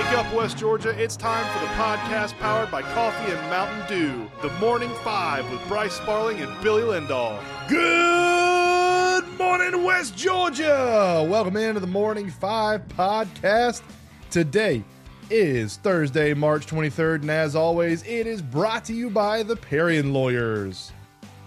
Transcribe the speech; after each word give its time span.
Wake 0.00 0.18
up, 0.18 0.32
West 0.32 0.56
Georgia. 0.56 0.98
It's 0.98 1.14
time 1.14 1.44
for 1.52 1.58
the 1.62 1.70
podcast 1.74 2.32
powered 2.38 2.70
by 2.70 2.80
Coffee 2.80 3.32
and 3.32 3.40
Mountain 3.50 3.86
Dew. 3.86 4.30
The 4.40 4.48
Morning 4.54 4.88
Five 5.04 5.48
with 5.52 5.60
Bryce 5.68 5.92
Sparling 5.92 6.40
and 6.40 6.50
Billy 6.62 6.80
Lindahl. 6.80 7.38
Good 7.68 9.38
morning, 9.38 9.84
West 9.84 10.16
Georgia. 10.16 11.26
Welcome 11.28 11.58
into 11.58 11.80
the 11.80 11.86
Morning 11.86 12.30
Five 12.30 12.88
podcast. 12.88 13.82
Today 14.30 14.82
is 15.28 15.76
Thursday, 15.76 16.32
March 16.32 16.66
23rd, 16.66 17.20
and 17.20 17.30
as 17.30 17.54
always, 17.54 18.02
it 18.04 18.26
is 18.26 18.40
brought 18.40 18.86
to 18.86 18.94
you 18.94 19.10
by 19.10 19.42
the 19.42 19.54
Parian 19.54 20.14
Lawyers. 20.14 20.92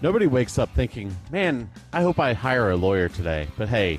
Nobody 0.00 0.28
wakes 0.28 0.60
up 0.60 0.72
thinking, 0.76 1.14
man, 1.32 1.68
I 1.92 2.02
hope 2.02 2.20
I 2.20 2.32
hire 2.32 2.70
a 2.70 2.76
lawyer 2.76 3.08
today. 3.08 3.48
But 3.58 3.68
hey, 3.68 3.98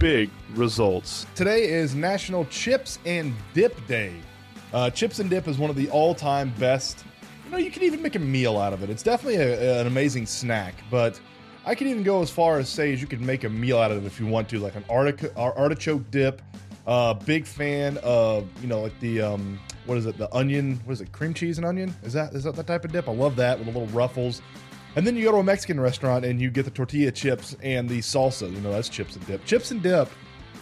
big 0.00 0.30
results. 0.54 1.26
Today 1.34 1.68
is 1.68 1.94
National 1.94 2.46
Chips 2.46 2.98
and 3.04 3.34
Dip 3.52 3.86
Day. 3.86 4.14
Uh, 4.72 4.88
chips 4.88 5.18
and 5.18 5.28
dip 5.28 5.46
is 5.46 5.58
one 5.58 5.68
of 5.68 5.76
the 5.76 5.90
all-time 5.90 6.54
best. 6.58 7.04
You 7.44 7.50
know, 7.50 7.58
you 7.58 7.70
can 7.70 7.82
even 7.82 8.00
make 8.00 8.14
a 8.14 8.18
meal 8.18 8.56
out 8.56 8.72
of 8.72 8.82
it. 8.82 8.88
It's 8.88 9.02
definitely 9.02 9.36
a, 9.36 9.82
an 9.82 9.86
amazing 9.86 10.24
snack, 10.24 10.74
but 10.90 11.20
I 11.66 11.74
could 11.74 11.86
even 11.86 12.02
go 12.02 12.22
as 12.22 12.30
far 12.30 12.58
as 12.58 12.70
say 12.70 12.94
as 12.94 13.02
you 13.02 13.06
could 13.06 13.20
make 13.20 13.44
a 13.44 13.50
meal 13.50 13.78
out 13.78 13.90
of 13.90 14.02
it 14.02 14.06
if 14.06 14.18
you 14.18 14.26
want 14.26 14.48
to, 14.48 14.58
like 14.58 14.74
an 14.74 14.84
artic- 14.88 15.36
artichoke 15.36 16.10
dip. 16.10 16.40
Uh, 16.86 17.12
big 17.12 17.44
fan 17.44 17.98
of 17.98 18.48
you 18.62 18.66
know 18.66 18.80
like 18.80 18.98
the 19.00 19.20
um, 19.20 19.60
what 19.84 19.98
is 19.98 20.06
it? 20.06 20.16
The 20.16 20.34
onion? 20.34 20.80
What 20.86 20.94
is 20.94 21.02
it? 21.02 21.12
Cream 21.12 21.34
cheese 21.34 21.58
and 21.58 21.66
onion? 21.66 21.94
Is 22.02 22.14
that 22.14 22.32
is 22.32 22.44
that 22.44 22.56
the 22.56 22.62
type 22.62 22.86
of 22.86 22.90
dip? 22.90 23.06
I 23.06 23.12
love 23.12 23.36
that 23.36 23.58
with 23.58 23.66
the 23.66 23.78
little 23.78 23.94
ruffles. 23.94 24.40
And 24.96 25.06
then 25.06 25.16
you 25.16 25.24
go 25.24 25.32
to 25.32 25.38
a 25.38 25.42
Mexican 25.42 25.78
restaurant 25.78 26.24
and 26.24 26.40
you 26.40 26.50
get 26.50 26.64
the 26.64 26.70
tortilla 26.70 27.12
chips 27.12 27.56
and 27.62 27.88
the 27.88 27.98
salsa. 28.00 28.52
You 28.52 28.60
know, 28.60 28.72
that's 28.72 28.88
chips 28.88 29.16
and 29.16 29.26
dip. 29.26 29.44
Chips 29.44 29.70
and 29.70 29.82
dip 29.82 30.08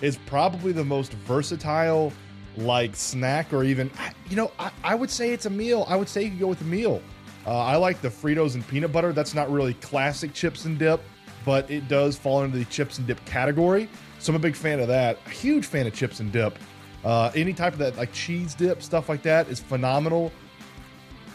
is 0.03 0.19
probably 0.27 0.73
the 0.73 0.84
most 0.84 1.12
versatile, 1.12 2.12
like, 2.56 2.95
snack 2.95 3.53
or 3.53 3.65
even, 3.65 3.91
you 4.29 4.37
know, 4.37 4.53
I, 4.59 4.71
I 4.84 4.95
would 4.95 5.11
say 5.11 5.33
it's 5.33 5.47
a 5.47 5.51
meal. 5.51 5.87
I 5.89 5.97
would 5.97 6.09
say 6.09 6.25
you 6.25 6.39
go 6.39 6.47
with 6.47 6.61
a 6.61 6.65
meal. 6.65 7.03
Uh, 7.47 7.56
I 7.56 7.77
like 7.77 8.03
the 8.03 8.09
Fritos 8.09 8.55
and 8.55 8.67
peanut 8.69 8.93
butter. 8.93 9.12
That's 9.12 9.34
not 9.34 9.51
really 9.51 9.75
classic 9.75 10.34
chips 10.34 10.67
and 10.67 10.79
dip, 10.79 11.01
but 11.47 11.71
it 11.71 11.89
does 11.89 12.17
fall 12.17 12.43
into 12.43 12.59
the 12.59 12.67
chips 12.67 12.99
and 12.99 13.06
dip 13.06 13.25
category. 13.25 13.89
So 14.19 14.33
I'm 14.33 14.37
a 14.37 14.41
big 14.41 14.56
fan 14.56 14.81
of 14.81 14.89
that. 14.89 15.19
A 15.27 15.31
huge 15.31 15.65
fan 15.65 15.87
of 15.87 15.95
chips 15.95 16.21
and 16.21 16.31
dip. 16.31 16.59
Uh, 17.05 17.31
any 17.34 17.55
type 17.55 17.73
of 17.73 17.79
that, 17.79 17.97
like 17.97 18.12
cheese 18.12 18.55
dip, 18.55 18.83
stuff 18.83 19.09
like 19.09 19.23
that, 19.23 19.49
is 19.49 19.61
phenomenal 19.61 20.31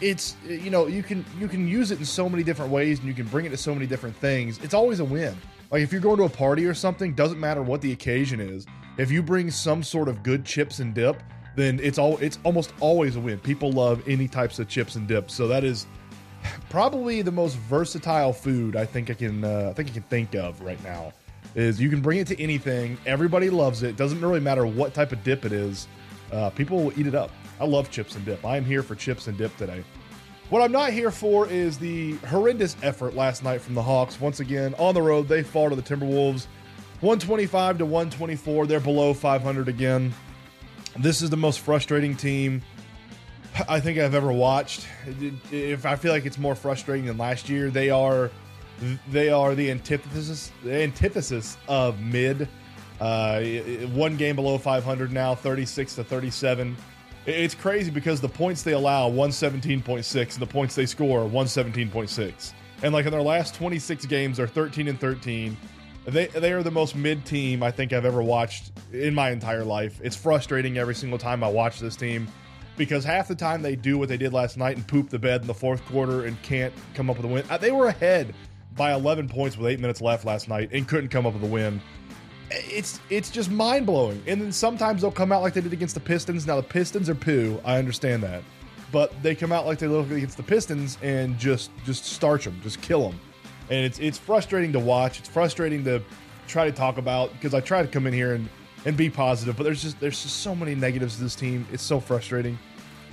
it's 0.00 0.36
you 0.46 0.70
know 0.70 0.86
you 0.86 1.02
can 1.02 1.24
you 1.38 1.48
can 1.48 1.66
use 1.66 1.90
it 1.90 1.98
in 1.98 2.04
so 2.04 2.28
many 2.28 2.42
different 2.42 2.70
ways 2.70 2.98
and 2.98 3.08
you 3.08 3.14
can 3.14 3.26
bring 3.26 3.46
it 3.46 3.50
to 3.50 3.56
so 3.56 3.74
many 3.74 3.86
different 3.86 4.16
things. 4.16 4.58
It's 4.62 4.74
always 4.74 5.00
a 5.00 5.04
win. 5.04 5.36
Like 5.70 5.82
if 5.82 5.92
you're 5.92 6.00
going 6.00 6.18
to 6.18 6.24
a 6.24 6.28
party 6.28 6.66
or 6.66 6.74
something 6.74 7.14
doesn't 7.14 7.40
matter 7.40 7.62
what 7.62 7.80
the 7.80 7.92
occasion 7.92 8.40
is. 8.40 8.66
If 8.96 9.10
you 9.10 9.22
bring 9.22 9.50
some 9.50 9.82
sort 9.82 10.08
of 10.08 10.22
good 10.22 10.44
chips 10.44 10.78
and 10.78 10.94
dip 10.94 11.22
then 11.56 11.78
it's 11.82 11.98
all 11.98 12.18
it's 12.18 12.38
almost 12.44 12.72
always 12.80 13.16
a 13.16 13.20
win. 13.20 13.38
People 13.38 13.72
love 13.72 14.02
any 14.08 14.28
types 14.28 14.58
of 14.58 14.68
chips 14.68 14.96
and 14.96 15.06
dips. 15.06 15.34
So 15.34 15.46
that 15.48 15.64
is 15.64 15.86
probably 16.70 17.22
the 17.22 17.32
most 17.32 17.56
versatile 17.56 18.32
food 18.32 18.76
i 18.76 18.84
think 18.84 19.08
i 19.08 19.14
can 19.14 19.42
uh, 19.44 19.68
i 19.70 19.72
think 19.72 19.88
i 19.88 19.92
can 19.92 20.02
think 20.02 20.34
of 20.34 20.60
right 20.60 20.82
now 20.84 21.10
is 21.54 21.80
you 21.80 21.88
can 21.88 22.00
bring 22.00 22.18
it 22.18 22.26
to 22.28 22.40
anything. 22.40 22.98
Everybody 23.06 23.50
loves 23.50 23.82
it. 23.82 23.96
Doesn't 23.96 24.20
really 24.20 24.40
matter 24.40 24.66
what 24.66 24.94
type 24.94 25.12
of 25.12 25.22
dip 25.22 25.44
it 25.44 25.52
is. 25.52 25.86
Uh, 26.32 26.50
people 26.50 26.82
will 26.82 26.98
eat 26.98 27.06
it 27.06 27.14
up 27.14 27.30
I 27.64 27.66
love 27.66 27.90
chips 27.90 28.14
and 28.14 28.26
dip. 28.26 28.44
I 28.44 28.58
am 28.58 28.64
here 28.66 28.82
for 28.82 28.94
chips 28.94 29.26
and 29.26 29.38
dip 29.38 29.56
today. 29.56 29.82
What 30.50 30.60
I'm 30.60 30.70
not 30.70 30.92
here 30.92 31.10
for 31.10 31.48
is 31.48 31.78
the 31.78 32.12
horrendous 32.18 32.76
effort 32.82 33.14
last 33.14 33.42
night 33.42 33.62
from 33.62 33.74
the 33.74 33.82
Hawks. 33.82 34.20
Once 34.20 34.40
again, 34.40 34.74
on 34.74 34.92
the 34.92 35.00
road, 35.00 35.28
they 35.28 35.42
fall 35.42 35.70
to 35.70 35.76
the 35.76 35.80
Timberwolves 35.80 36.46
125 37.00 37.78
to 37.78 37.86
124. 37.86 38.66
They're 38.66 38.80
below 38.80 39.14
500 39.14 39.68
again. 39.68 40.12
This 40.98 41.22
is 41.22 41.30
the 41.30 41.38
most 41.38 41.60
frustrating 41.60 42.14
team 42.14 42.60
I 43.66 43.80
think 43.80 43.98
I've 43.98 44.14
ever 44.14 44.30
watched. 44.30 44.86
If 45.50 45.86
I 45.86 45.96
feel 45.96 46.12
like 46.12 46.26
it's 46.26 46.38
more 46.38 46.54
frustrating 46.54 47.06
than 47.06 47.16
last 47.16 47.48
year, 47.48 47.70
they 47.70 47.88
are 47.88 48.30
they 49.10 49.30
are 49.30 49.54
the 49.54 49.70
antithesis 49.70 50.52
the 50.62 50.82
antithesis 50.82 51.56
of 51.66 51.98
mid. 52.00 52.46
Uh, 53.00 53.40
one 53.94 54.18
game 54.18 54.36
below 54.36 54.58
500 54.58 55.12
now, 55.12 55.34
36 55.34 55.94
to 55.94 56.04
37. 56.04 56.76
It's 57.26 57.54
crazy 57.54 57.90
because 57.90 58.20
the 58.20 58.28
points 58.28 58.62
they 58.62 58.72
allow 58.72 59.10
117.6 59.10 60.14
and 60.34 60.42
the 60.42 60.46
points 60.46 60.74
they 60.74 60.84
score 60.84 61.20
117.6. 61.20 62.52
And 62.82 62.92
like 62.92 63.06
in 63.06 63.12
their 63.12 63.22
last 63.22 63.54
26 63.54 64.04
games, 64.06 64.36
they're 64.36 64.46
13 64.46 64.88
and 64.88 65.00
13. 65.00 65.56
They 66.06 66.26
they 66.26 66.52
are 66.52 66.62
the 66.62 66.70
most 66.70 66.94
mid 66.94 67.24
team 67.24 67.62
I 67.62 67.70
think 67.70 67.94
I've 67.94 68.04
ever 68.04 68.22
watched 68.22 68.72
in 68.92 69.14
my 69.14 69.30
entire 69.30 69.64
life. 69.64 69.98
It's 70.02 70.16
frustrating 70.16 70.76
every 70.76 70.94
single 70.94 71.18
time 71.18 71.42
I 71.42 71.48
watch 71.48 71.80
this 71.80 71.96
team 71.96 72.28
because 72.76 73.04
half 73.04 73.28
the 73.28 73.34
time 73.34 73.62
they 73.62 73.74
do 73.74 73.96
what 73.96 74.10
they 74.10 74.18
did 74.18 74.34
last 74.34 74.58
night 74.58 74.76
and 74.76 74.86
poop 74.86 75.08
the 75.08 75.18
bed 75.18 75.40
in 75.40 75.46
the 75.46 75.54
fourth 75.54 75.82
quarter 75.86 76.26
and 76.26 76.40
can't 76.42 76.74
come 76.94 77.08
up 77.08 77.16
with 77.16 77.24
a 77.24 77.28
win. 77.28 77.44
Uh, 77.48 77.56
they 77.56 77.70
were 77.70 77.86
ahead 77.86 78.34
by 78.76 78.92
11 78.92 79.28
points 79.28 79.56
with 79.56 79.66
eight 79.66 79.80
minutes 79.80 80.02
left 80.02 80.26
last 80.26 80.48
night 80.48 80.68
and 80.72 80.86
couldn't 80.86 81.08
come 81.08 81.24
up 81.24 81.32
with 81.32 81.44
a 81.44 81.46
win 81.46 81.80
it's 82.56 83.00
it's 83.10 83.30
just 83.30 83.50
mind 83.50 83.86
blowing. 83.86 84.22
And 84.26 84.40
then 84.40 84.52
sometimes 84.52 85.02
they'll 85.02 85.10
come 85.10 85.32
out 85.32 85.42
like 85.42 85.54
they 85.54 85.60
did 85.60 85.72
against 85.72 85.94
the 85.94 86.00
Pistons. 86.00 86.46
Now 86.46 86.56
the 86.56 86.62
Pistons 86.62 87.08
are 87.08 87.14
poo. 87.14 87.60
I 87.64 87.78
understand 87.78 88.22
that, 88.22 88.42
but 88.92 89.12
they 89.22 89.34
come 89.34 89.52
out 89.52 89.66
like 89.66 89.78
they 89.78 89.86
look 89.86 90.10
against 90.10 90.36
the 90.36 90.42
Pistons 90.42 90.98
and 91.02 91.38
just 91.38 91.70
just 91.84 92.04
starch 92.04 92.44
them, 92.44 92.58
just 92.62 92.80
kill 92.80 93.08
them. 93.08 93.20
And 93.70 93.84
it's 93.84 93.98
it's 93.98 94.18
frustrating 94.18 94.72
to 94.72 94.80
watch. 94.80 95.18
It's 95.18 95.28
frustrating 95.28 95.84
to 95.84 96.02
try 96.46 96.66
to 96.66 96.72
talk 96.72 96.98
about 96.98 97.32
because 97.32 97.54
I 97.54 97.60
try 97.60 97.82
to 97.82 97.88
come 97.88 98.06
in 98.06 98.12
here 98.12 98.34
and 98.34 98.48
and 98.84 98.96
be 98.96 99.08
positive, 99.08 99.56
but 99.56 99.64
there's 99.64 99.82
just 99.82 99.98
there's 100.00 100.22
just 100.22 100.40
so 100.40 100.54
many 100.54 100.74
negatives 100.74 101.16
to 101.16 101.22
this 101.22 101.34
team. 101.34 101.66
It's 101.72 101.82
so 101.82 102.00
frustrating. 102.00 102.58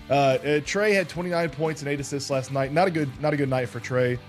Uh, 0.10 0.14
uh, 0.14 0.38
Trae 0.60 0.94
had 0.94 1.08
29 1.08 1.50
points 1.52 1.82
and 1.82 1.90
eight 1.90 2.00
assists 2.00 2.30
last 2.30 2.52
night. 2.52 2.74
Not 2.74 2.88
a 2.88 2.92
good 2.92 3.10
not 3.22 3.34
a 3.34 3.38
good 3.38 3.50
night 3.50 3.70
for 3.70 3.80
Trae. 3.80 4.20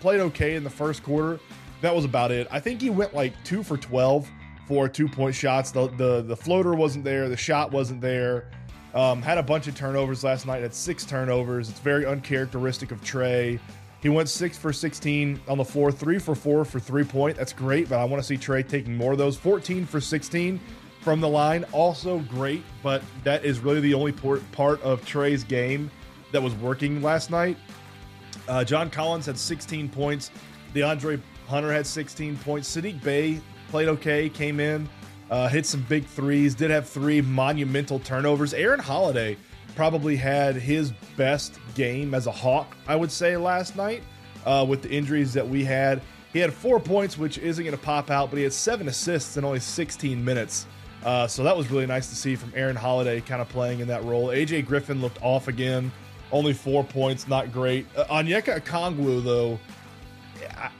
Played 0.00 0.20
okay 0.20 0.56
in 0.56 0.64
the 0.64 0.70
first 0.70 1.02
quarter. 1.02 1.38
That 1.82 1.94
was 1.94 2.04
about 2.04 2.30
it. 2.30 2.48
I 2.50 2.58
think 2.58 2.80
he 2.80 2.90
went 2.90 3.14
like 3.14 3.32
two 3.44 3.62
for 3.62 3.76
12 3.76 4.28
four 4.70 4.88
two 4.88 5.08
point 5.08 5.34
shots. 5.34 5.72
The, 5.72 5.88
the 5.88 6.22
the 6.22 6.36
floater 6.36 6.74
wasn't 6.74 7.04
there. 7.04 7.28
The 7.28 7.36
shot 7.36 7.72
wasn't 7.72 8.00
there. 8.00 8.46
Um, 8.94 9.20
had 9.20 9.36
a 9.36 9.42
bunch 9.42 9.66
of 9.66 9.74
turnovers 9.74 10.22
last 10.22 10.46
night. 10.46 10.62
Had 10.62 10.72
six 10.72 11.04
turnovers. 11.04 11.68
It's 11.68 11.80
very 11.80 12.06
uncharacteristic 12.06 12.92
of 12.92 13.00
Trae. 13.00 13.58
He 14.00 14.08
went 14.08 14.28
six 14.28 14.56
for 14.56 14.72
16 14.72 15.40
on 15.48 15.58
the 15.58 15.64
floor, 15.64 15.90
three 15.90 16.20
for 16.20 16.36
four 16.36 16.64
for 16.64 16.78
three 16.78 17.02
point. 17.02 17.36
That's 17.36 17.52
great, 17.52 17.88
but 17.88 17.98
I 17.98 18.04
want 18.04 18.22
to 18.22 18.26
see 18.26 18.36
Trae 18.36 18.66
taking 18.66 18.96
more 18.96 19.10
of 19.10 19.18
those. 19.18 19.36
14 19.36 19.86
for 19.86 20.00
16 20.00 20.60
from 21.00 21.20
the 21.20 21.28
line, 21.28 21.64
also 21.72 22.20
great, 22.20 22.62
but 22.80 23.02
that 23.24 23.44
is 23.44 23.58
really 23.58 23.80
the 23.80 23.94
only 23.94 24.12
part 24.12 24.80
of 24.82 25.04
Trae's 25.04 25.42
game 25.42 25.90
that 26.30 26.40
was 26.40 26.54
working 26.54 27.02
last 27.02 27.30
night. 27.30 27.56
Uh, 28.46 28.62
John 28.62 28.88
Collins 28.88 29.26
had 29.26 29.36
16 29.36 29.88
points. 29.88 30.30
DeAndre 30.74 31.20
Hunter 31.48 31.72
had 31.72 31.86
16 31.86 32.36
points. 32.38 32.74
Saddiq 32.74 33.02
Bey 33.02 33.40
played 33.70 33.88
okay, 33.88 34.28
came 34.28 34.60
in, 34.60 34.88
uh, 35.30 35.48
hit 35.48 35.64
some 35.64 35.82
big 35.88 36.04
threes, 36.04 36.54
did 36.54 36.70
have 36.70 36.88
three 36.88 37.20
monumental 37.20 38.00
turnovers. 38.00 38.52
Aaron 38.52 38.80
Holiday 38.80 39.36
probably 39.76 40.16
had 40.16 40.56
his 40.56 40.92
best 41.16 41.58
game 41.74 42.12
as 42.12 42.26
a 42.26 42.32
Hawk, 42.32 42.76
I 42.86 42.96
would 42.96 43.10
say, 43.10 43.36
last 43.36 43.76
night 43.76 44.02
uh, 44.44 44.66
with 44.68 44.82
the 44.82 44.90
injuries 44.90 45.32
that 45.32 45.48
we 45.48 45.64
had. 45.64 46.02
He 46.32 46.38
had 46.38 46.52
four 46.52 46.78
points, 46.78 47.16
which 47.16 47.38
isn't 47.38 47.64
going 47.64 47.76
to 47.76 47.82
pop 47.82 48.10
out, 48.10 48.30
but 48.30 48.36
he 48.36 48.42
had 48.42 48.52
seven 48.52 48.88
assists 48.88 49.36
in 49.36 49.44
only 49.44 49.60
16 49.60 50.24
minutes. 50.24 50.66
Uh, 51.04 51.26
so 51.26 51.42
that 51.42 51.56
was 51.56 51.70
really 51.70 51.86
nice 51.86 52.08
to 52.08 52.14
see 52.14 52.36
from 52.36 52.52
Aaron 52.54 52.76
Holiday 52.76 53.20
kind 53.20 53.40
of 53.40 53.48
playing 53.48 53.80
in 53.80 53.88
that 53.88 54.04
role. 54.04 54.28
AJ 54.28 54.66
Griffin 54.66 55.00
looked 55.00 55.20
off 55.22 55.48
again, 55.48 55.90
only 56.30 56.52
four 56.52 56.84
points, 56.84 57.26
not 57.26 57.52
great. 57.52 57.86
Uh, 57.96 58.04
Onyeka 58.04 58.60
Okongwu, 58.60 59.24
though, 59.24 59.58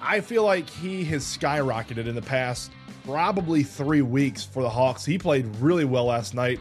I 0.00 0.20
feel 0.20 0.44
like 0.44 0.68
he 0.68 1.04
has 1.06 1.24
skyrocketed 1.24 2.06
in 2.06 2.14
the 2.14 2.22
past 2.22 2.72
probably 3.04 3.62
three 3.62 4.02
weeks 4.02 4.44
for 4.44 4.62
the 4.62 4.68
Hawks. 4.68 5.04
He 5.04 5.18
played 5.18 5.46
really 5.56 5.84
well 5.84 6.06
last 6.06 6.34
night. 6.34 6.60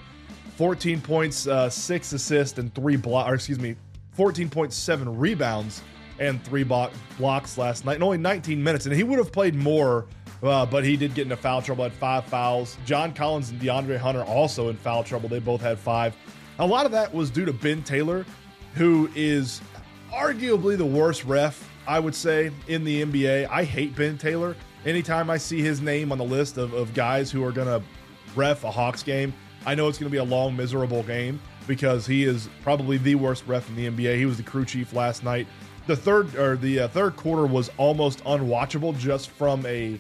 14 0.58 1.00
points, 1.02 1.48
uh, 1.48 1.70
six 1.70 2.12
assists, 2.12 2.60
and 2.60 2.74
three 2.76 2.98
blocks, 2.98 3.30
or 3.30 3.36
excuse 3.36 3.60
me, 3.60 3.76
14.7 4.18 5.14
rebounds 5.18 5.82
and 6.20 6.44
three 6.44 6.64
block- 6.64 6.92
blocks 7.18 7.58
last 7.58 7.86
night, 7.86 7.96
and 7.96 8.04
only 8.04 8.18
19 8.18 8.62
minutes. 8.62 8.86
And 8.86 8.94
he 8.94 9.04
would 9.04 9.20
have 9.20 9.32
played 9.32 9.56
more, 9.56 10.06
uh, 10.44 10.66
but 10.66 10.84
he 10.84 10.98
did 10.98 11.14
get 11.14 11.24
into 11.24 11.38
foul 11.38 11.62
trouble, 11.62 11.84
had 11.84 11.94
five 11.94 12.26
fouls. 12.26 12.78
John 12.86 13.14
Collins 13.14 13.52
and 13.52 13.62
DeAndre 13.62 13.98
Hunter 13.98 14.24
also 14.24 14.68
in 14.68 14.76
foul 14.76 15.04
trouble. 15.04 15.30
They 15.30 15.40
both 15.40 15.62
had 15.62 15.80
five. 15.80 16.14
A 16.60 16.66
lot 16.68 16.86
of 16.86 16.92
that 16.92 17.14
was 17.14 17.30
due 17.30 17.46
to 17.46 17.54
Ben 17.54 17.82
Taylor 17.84 18.26
who 18.76 19.10
is 19.16 19.62
arguably 20.12 20.78
the 20.78 20.86
worst 20.86 21.26
ref, 21.26 21.69
I 21.90 22.00
would 22.00 22.14
say, 22.14 22.52
in 22.68 22.84
the 22.84 23.04
NBA. 23.04 23.50
I 23.50 23.64
hate 23.64 23.96
Ben 23.96 24.16
Taylor. 24.16 24.56
Anytime 24.86 25.32
I 25.32 25.38
see 25.38 25.60
his 25.60 25.82
name 25.82 26.12
on 26.12 26.20
the 26.20 26.24
list 26.24 26.60
of, 26.60 26.72
of 26.74 26.94
guys 26.94 27.32
who 27.32 27.44
are 27.44 27.52
going 27.52 27.68
to 27.68 27.82
ref 28.36 28.64
a 28.64 28.70
Hawks 28.70 29.02
game, 29.02 29.34
I 29.66 29.74
know 29.74 29.88
it's 29.88 29.98
going 29.98 30.08
to 30.08 30.12
be 30.12 30.20
a 30.20 30.24
long, 30.24 30.56
miserable 30.56 31.02
game 31.02 31.42
because 31.66 32.06
he 32.06 32.26
is 32.26 32.48
probably 32.62 32.98
the 32.98 33.16
worst 33.16 33.44
ref 33.48 33.68
in 33.70 33.76
the 33.76 33.90
NBA. 33.90 34.18
He 34.18 34.28
was 34.28 34.38
the 34.38 34.44
crew 34.44 34.66
chief 34.66 34.94
last 34.94 35.24
night. 35.24 35.48
The 35.88 35.96
third 35.96 36.36
or 36.36 36.58
the 36.58 36.82
uh, 36.82 36.88
third 36.90 37.16
quarter 37.16 37.48
was 37.48 37.72
almost 37.78 38.24
unwatchable 38.24 38.96
just 39.00 39.32
from 39.32 39.66
a 39.66 40.00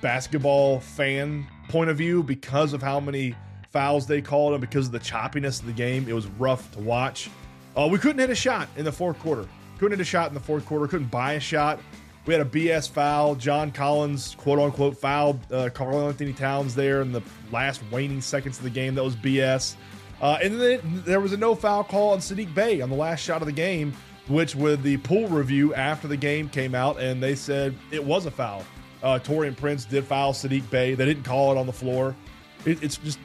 basketball 0.00 0.80
fan 0.80 1.46
point 1.68 1.90
of 1.90 1.98
view 1.98 2.22
because 2.22 2.72
of 2.72 2.82
how 2.82 2.98
many 2.98 3.34
fouls 3.72 4.06
they 4.06 4.22
called 4.22 4.54
and 4.54 4.62
because 4.62 4.86
of 4.86 4.92
the 4.92 5.00
choppiness 5.00 5.60
of 5.60 5.66
the 5.66 5.72
game. 5.72 6.08
It 6.08 6.14
was 6.14 6.28
rough 6.28 6.72
to 6.72 6.80
watch. 6.80 7.28
Uh, 7.76 7.86
we 7.92 7.98
couldn't 7.98 8.20
hit 8.20 8.30
a 8.30 8.34
shot 8.34 8.70
in 8.78 8.86
the 8.86 8.92
fourth 8.92 9.18
quarter. 9.18 9.46
Couldn't 9.78 9.98
hit 9.98 10.00
a 10.00 10.04
shot 10.04 10.28
in 10.28 10.34
the 10.34 10.40
fourth 10.40 10.66
quarter. 10.66 10.86
Couldn't 10.86 11.10
buy 11.10 11.34
a 11.34 11.40
shot. 11.40 11.80
We 12.26 12.34
had 12.34 12.44
a 12.44 12.48
BS 12.50 12.90
foul. 12.90 13.36
John 13.36 13.70
Collins, 13.70 14.34
quote 14.36 14.58
unquote, 14.58 14.96
fouled 14.96 15.40
uh, 15.52 15.70
Karl-Anthony 15.70 16.32
Towns 16.32 16.74
there 16.74 17.00
in 17.00 17.12
the 17.12 17.22
last 17.52 17.82
waning 17.92 18.20
seconds 18.20 18.58
of 18.58 18.64
the 18.64 18.70
game. 18.70 18.94
That 18.96 19.04
was 19.04 19.14
BS. 19.14 19.76
Uh, 20.20 20.38
and 20.42 20.60
then 20.60 20.80
there 21.04 21.20
was 21.20 21.32
a 21.32 21.36
no 21.36 21.54
foul 21.54 21.84
call 21.84 22.10
on 22.10 22.18
Saddiq 22.18 22.52
Bey 22.54 22.80
on 22.80 22.90
the 22.90 22.96
last 22.96 23.20
shot 23.20 23.42
of 23.42 23.46
the 23.46 23.52
game, 23.52 23.92
which 24.28 24.56
with 24.56 24.82
the 24.82 24.96
pool 24.98 25.28
review 25.28 25.74
after 25.74 26.08
the 26.08 26.16
game 26.16 26.48
came 26.48 26.74
out 26.74 26.98
and 26.98 27.22
they 27.22 27.34
said 27.34 27.74
it 27.90 28.02
was 28.02 28.26
a 28.26 28.30
foul. 28.30 28.64
Uh, 29.02 29.18
Taurean 29.22 29.56
Prince 29.56 29.84
did 29.84 30.04
foul 30.04 30.32
Saddiq 30.32 30.68
Bey. 30.70 30.94
They 30.94 31.04
didn't 31.04 31.24
call 31.24 31.52
it 31.52 31.58
on 31.58 31.66
the 31.66 31.72
floor. 31.72 32.16
It, 32.64 32.82
it's 32.82 32.96
just 32.96 33.18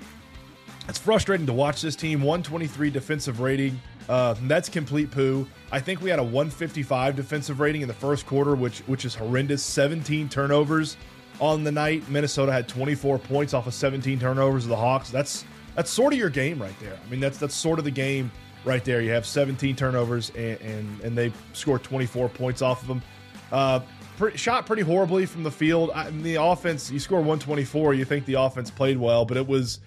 it's 0.88 1.00
frustrating 1.00 1.45
to 1.45 1.53
watch 1.53 1.81
this 1.81 1.95
team. 1.95 2.19
123 2.21 2.89
defensive 2.89 3.39
rating. 3.39 3.80
Uh, 4.11 4.35
that's 4.41 4.67
complete 4.67 5.09
poo. 5.09 5.47
I 5.71 5.79
think 5.79 6.01
we 6.01 6.09
had 6.09 6.19
a 6.19 6.23
155 6.23 7.15
defensive 7.15 7.61
rating 7.61 7.81
in 7.81 7.87
the 7.87 7.93
first 7.93 8.25
quarter, 8.25 8.55
which 8.55 8.79
which 8.79 9.05
is 9.05 9.15
horrendous. 9.15 9.63
17 9.63 10.27
turnovers 10.27 10.97
on 11.39 11.63
the 11.63 11.71
night. 11.71 12.03
Minnesota 12.09 12.51
had 12.51 12.67
24 12.67 13.19
points 13.19 13.53
off 13.53 13.67
of 13.67 13.73
17 13.73 14.19
turnovers 14.19 14.65
of 14.65 14.69
the 14.69 14.75
Hawks. 14.75 15.11
That's 15.11 15.45
that's 15.75 15.89
sort 15.89 16.11
of 16.11 16.19
your 16.19 16.29
game 16.29 16.61
right 16.61 16.77
there. 16.81 16.99
I 17.01 17.09
mean, 17.09 17.21
that's 17.21 17.37
that's 17.37 17.55
sort 17.55 17.79
of 17.79 17.85
the 17.85 17.91
game 17.91 18.29
right 18.65 18.83
there. 18.83 19.01
You 19.01 19.11
have 19.11 19.25
17 19.25 19.77
turnovers 19.77 20.29
and 20.31 20.59
and, 20.59 21.01
and 21.01 21.17
they 21.17 21.31
scored 21.53 21.81
24 21.81 22.27
points 22.27 22.61
off 22.61 22.81
of 22.81 22.89
them. 22.89 23.01
Uh, 23.49 23.79
pretty, 24.17 24.35
shot 24.35 24.65
pretty 24.65 24.81
horribly 24.81 25.25
from 25.25 25.43
the 25.43 25.51
field. 25.51 25.89
I, 25.95 26.09
the 26.09 26.35
offense, 26.35 26.91
you 26.91 26.99
score 26.99 27.19
124. 27.19 27.93
You 27.93 28.03
think 28.03 28.25
the 28.25 28.33
offense 28.33 28.69
played 28.69 28.97
well, 28.97 29.23
but 29.23 29.37
it 29.37 29.47
was 29.47 29.79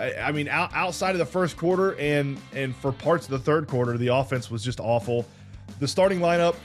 I, 0.00 0.32
mean, 0.32 0.48
out, 0.48 0.70
outside 0.72 1.10
of 1.10 1.18
the 1.18 1.26
first 1.26 1.56
quarter 1.56 1.94
and 1.98 2.38
and 2.54 2.74
for 2.74 2.92
parts 2.92 3.26
of 3.26 3.32
the 3.32 3.38
third 3.38 3.68
quarter, 3.68 3.98
the 3.98 4.08
offense 4.08 4.50
was 4.50 4.64
just 4.64 4.80
awful. 4.80 5.26
The 5.78 5.88
starting 5.88 6.20
lineup, 6.20 6.56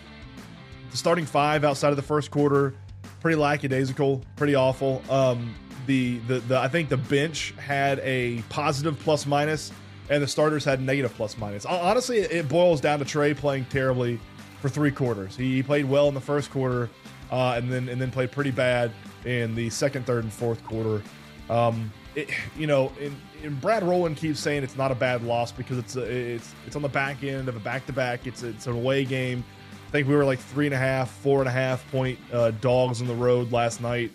the 0.92 0.98
starting 0.98 1.26
five 1.26 1.64
outside 1.64 1.90
of 1.90 1.98
the 1.98 2.02
first 2.02 2.32
quarter, 2.32 2.74
pretty 3.20 3.36
lackadaisical, 3.36 4.24
pretty 4.36 4.56
awful. 4.56 5.02
Um, 5.10 5.54
the, 5.86 6.20
the 6.20 6.40
the 6.40 6.58
I 6.58 6.68
think 6.68 6.90
the 6.90 6.98
bench 6.98 7.54
had 7.58 8.00
a 8.00 8.42
positive 8.50 8.98
plus 9.00 9.26
minus, 9.26 9.72
and 10.10 10.24
the 10.24 10.28
starters 10.28 10.64
had 10.64 10.82
negative 10.82 11.14
plus 11.16 11.38
minus. 11.38 11.66
Honestly, 11.66 12.20
it 12.20 12.48
boils 12.48 12.82
down 12.82 13.00
to 13.00 13.06
Trae 13.06 13.36
playing 13.36 13.66
terribly 13.66 14.20
for 14.62 14.70
three 14.70 14.92
quarters. 14.92 15.36
He 15.36 15.62
played 15.62 15.86
well 15.86 16.08
in 16.08 16.14
the 16.14 16.22
first 16.22 16.50
quarter, 16.52 16.90
uh, 17.32 17.54
and 17.58 17.72
then 17.72 17.90
and 17.90 18.00
then 18.00 18.12
played 18.12 18.32
pretty 18.32 18.52
bad 18.52 18.92
in 19.26 19.56
the 19.56 19.70
second, 19.70 20.06
third, 20.06 20.24
and 20.24 20.34
fourth 20.34 20.64
quarter. 20.64 21.04
Um, 21.50 21.92
it, 22.16 22.30
you 22.58 22.68
know, 22.68 22.92
and, 23.02 23.16
and, 23.44 23.60
Brad 23.62 23.84
Rowland 23.84 24.18
keeps 24.18 24.40
saying 24.40 24.64
it's 24.64 24.78
not 24.78 24.92
a 24.92 24.96
bad 24.96 25.24
loss 25.24 25.52
because 25.52 25.78
it's 25.78 25.96
a, 25.96 26.04
it's 26.04 26.54
it's 26.66 26.76
on 26.76 26.82
the 26.82 26.90
back 26.90 27.24
end 27.24 27.50
of 27.50 27.56
a 27.56 27.60
back 27.60 27.86
to 27.88 27.94
back. 27.94 28.26
It's 28.26 28.44
it's 28.44 28.68
an 28.68 28.74
away 28.74 29.06
game. 29.06 29.44
I 29.88 29.92
think 29.92 30.08
we 30.08 30.16
were 30.16 30.26
like 30.26 30.40
three 30.40 30.66
and 30.66 30.74
a 30.74 30.78
half, 30.78 31.12
four 31.12 31.40
and 31.40 31.48
a 31.48 31.52
half 31.52 31.90
point 31.92 32.18
uh, 32.32 32.52
dogs 32.62 33.02
on 33.02 33.08
the 33.08 33.16
road 33.16 33.52
last 33.52 33.82
night. 33.82 34.12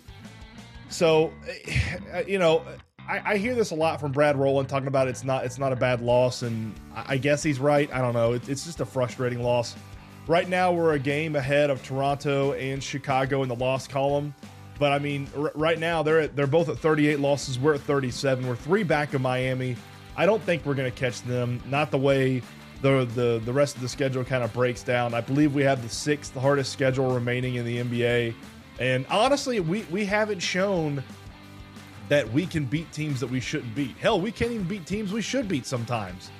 So, 0.89 1.31
eh, 1.47 2.23
you 2.27 2.37
know, 2.37 2.63
I, 3.07 3.33
I, 3.33 3.37
hear 3.37 3.55
this 3.55 3.71
a 3.71 3.75
lot 3.75 3.99
from 3.99 4.11
Brad 4.11 4.35
Rowland 4.35 4.69
talking 4.69 4.87
about 4.87 5.07
it's 5.07 5.23
not 5.23 5.45
it's 5.45 5.57
not 5.57 5.71
a 5.71 5.75
bad 5.75 6.01
loss, 6.01 6.41
and 6.41 6.73
I, 6.93 7.17
guess 7.17 7.41
he's 7.41 7.59
right. 7.59 7.91
I 7.93 7.99
don't 7.99 8.13
know. 8.13 8.33
It, 8.33 8.49
it's 8.49 8.65
just 8.65 8.81
a 8.81 8.85
frustrating 8.85 9.41
loss. 9.41 9.75
Right 10.27 10.47
now, 10.47 10.71
we're 10.71 10.93
a 10.93 10.99
game 10.99 11.35
ahead 11.35 11.69
of 11.69 11.81
Toronto 11.83 12.53
and 12.53 12.83
Chicago 12.83 13.41
in 13.43 13.49
the 13.49 13.55
loss 13.55 13.87
column. 13.87 14.35
But 14.81 14.93
I 14.93 14.97
mean, 14.97 15.27
r- 15.37 15.51
right 15.53 15.77
now 15.77 16.01
they're 16.01 16.21
at, 16.21 16.35
they're 16.35 16.47
both 16.47 16.67
at 16.67 16.79
38 16.79 17.19
losses. 17.19 17.59
We're 17.59 17.75
at 17.75 17.81
37. 17.81 18.47
We're 18.47 18.55
three 18.55 18.81
back 18.81 19.13
of 19.13 19.21
Miami. 19.21 19.75
I 20.17 20.25
don't 20.25 20.41
think 20.41 20.65
we're 20.65 20.73
going 20.73 20.91
to 20.91 20.97
catch 20.97 21.21
them. 21.21 21.61
Not 21.67 21.91
the 21.91 21.99
way 21.99 22.41
the 22.81 23.05
the 23.13 23.39
the 23.45 23.53
rest 23.53 23.75
of 23.75 23.83
the 23.83 23.87
schedule 23.87 24.23
kind 24.23 24.43
of 24.43 24.51
breaks 24.53 24.81
down. 24.81 25.13
I 25.13 25.21
believe 25.21 25.53
we 25.53 25.61
have 25.61 25.83
the 25.83 25.89
sixth 25.89 26.33
hardest 26.33 26.73
schedule 26.73 27.13
remaining 27.13 27.55
in 27.55 27.65
the 27.65 27.77
NBA. 27.77 28.33
And 28.79 29.05
honestly, 29.11 29.59
we 29.59 29.83
we 29.91 30.03
haven't 30.03 30.39
shown 30.39 31.03
that 32.09 32.27
we 32.33 32.47
can 32.47 32.65
beat 32.65 32.91
teams 32.91 33.19
that 33.19 33.29
we 33.29 33.39
shouldn't 33.39 33.75
beat. 33.75 33.95
Hell, 33.97 34.19
we 34.19 34.31
can't 34.31 34.51
even 34.51 34.67
beat 34.67 34.87
teams 34.87 35.13
we 35.13 35.21
should 35.21 35.47
beat 35.47 35.67
sometimes. 35.67 36.31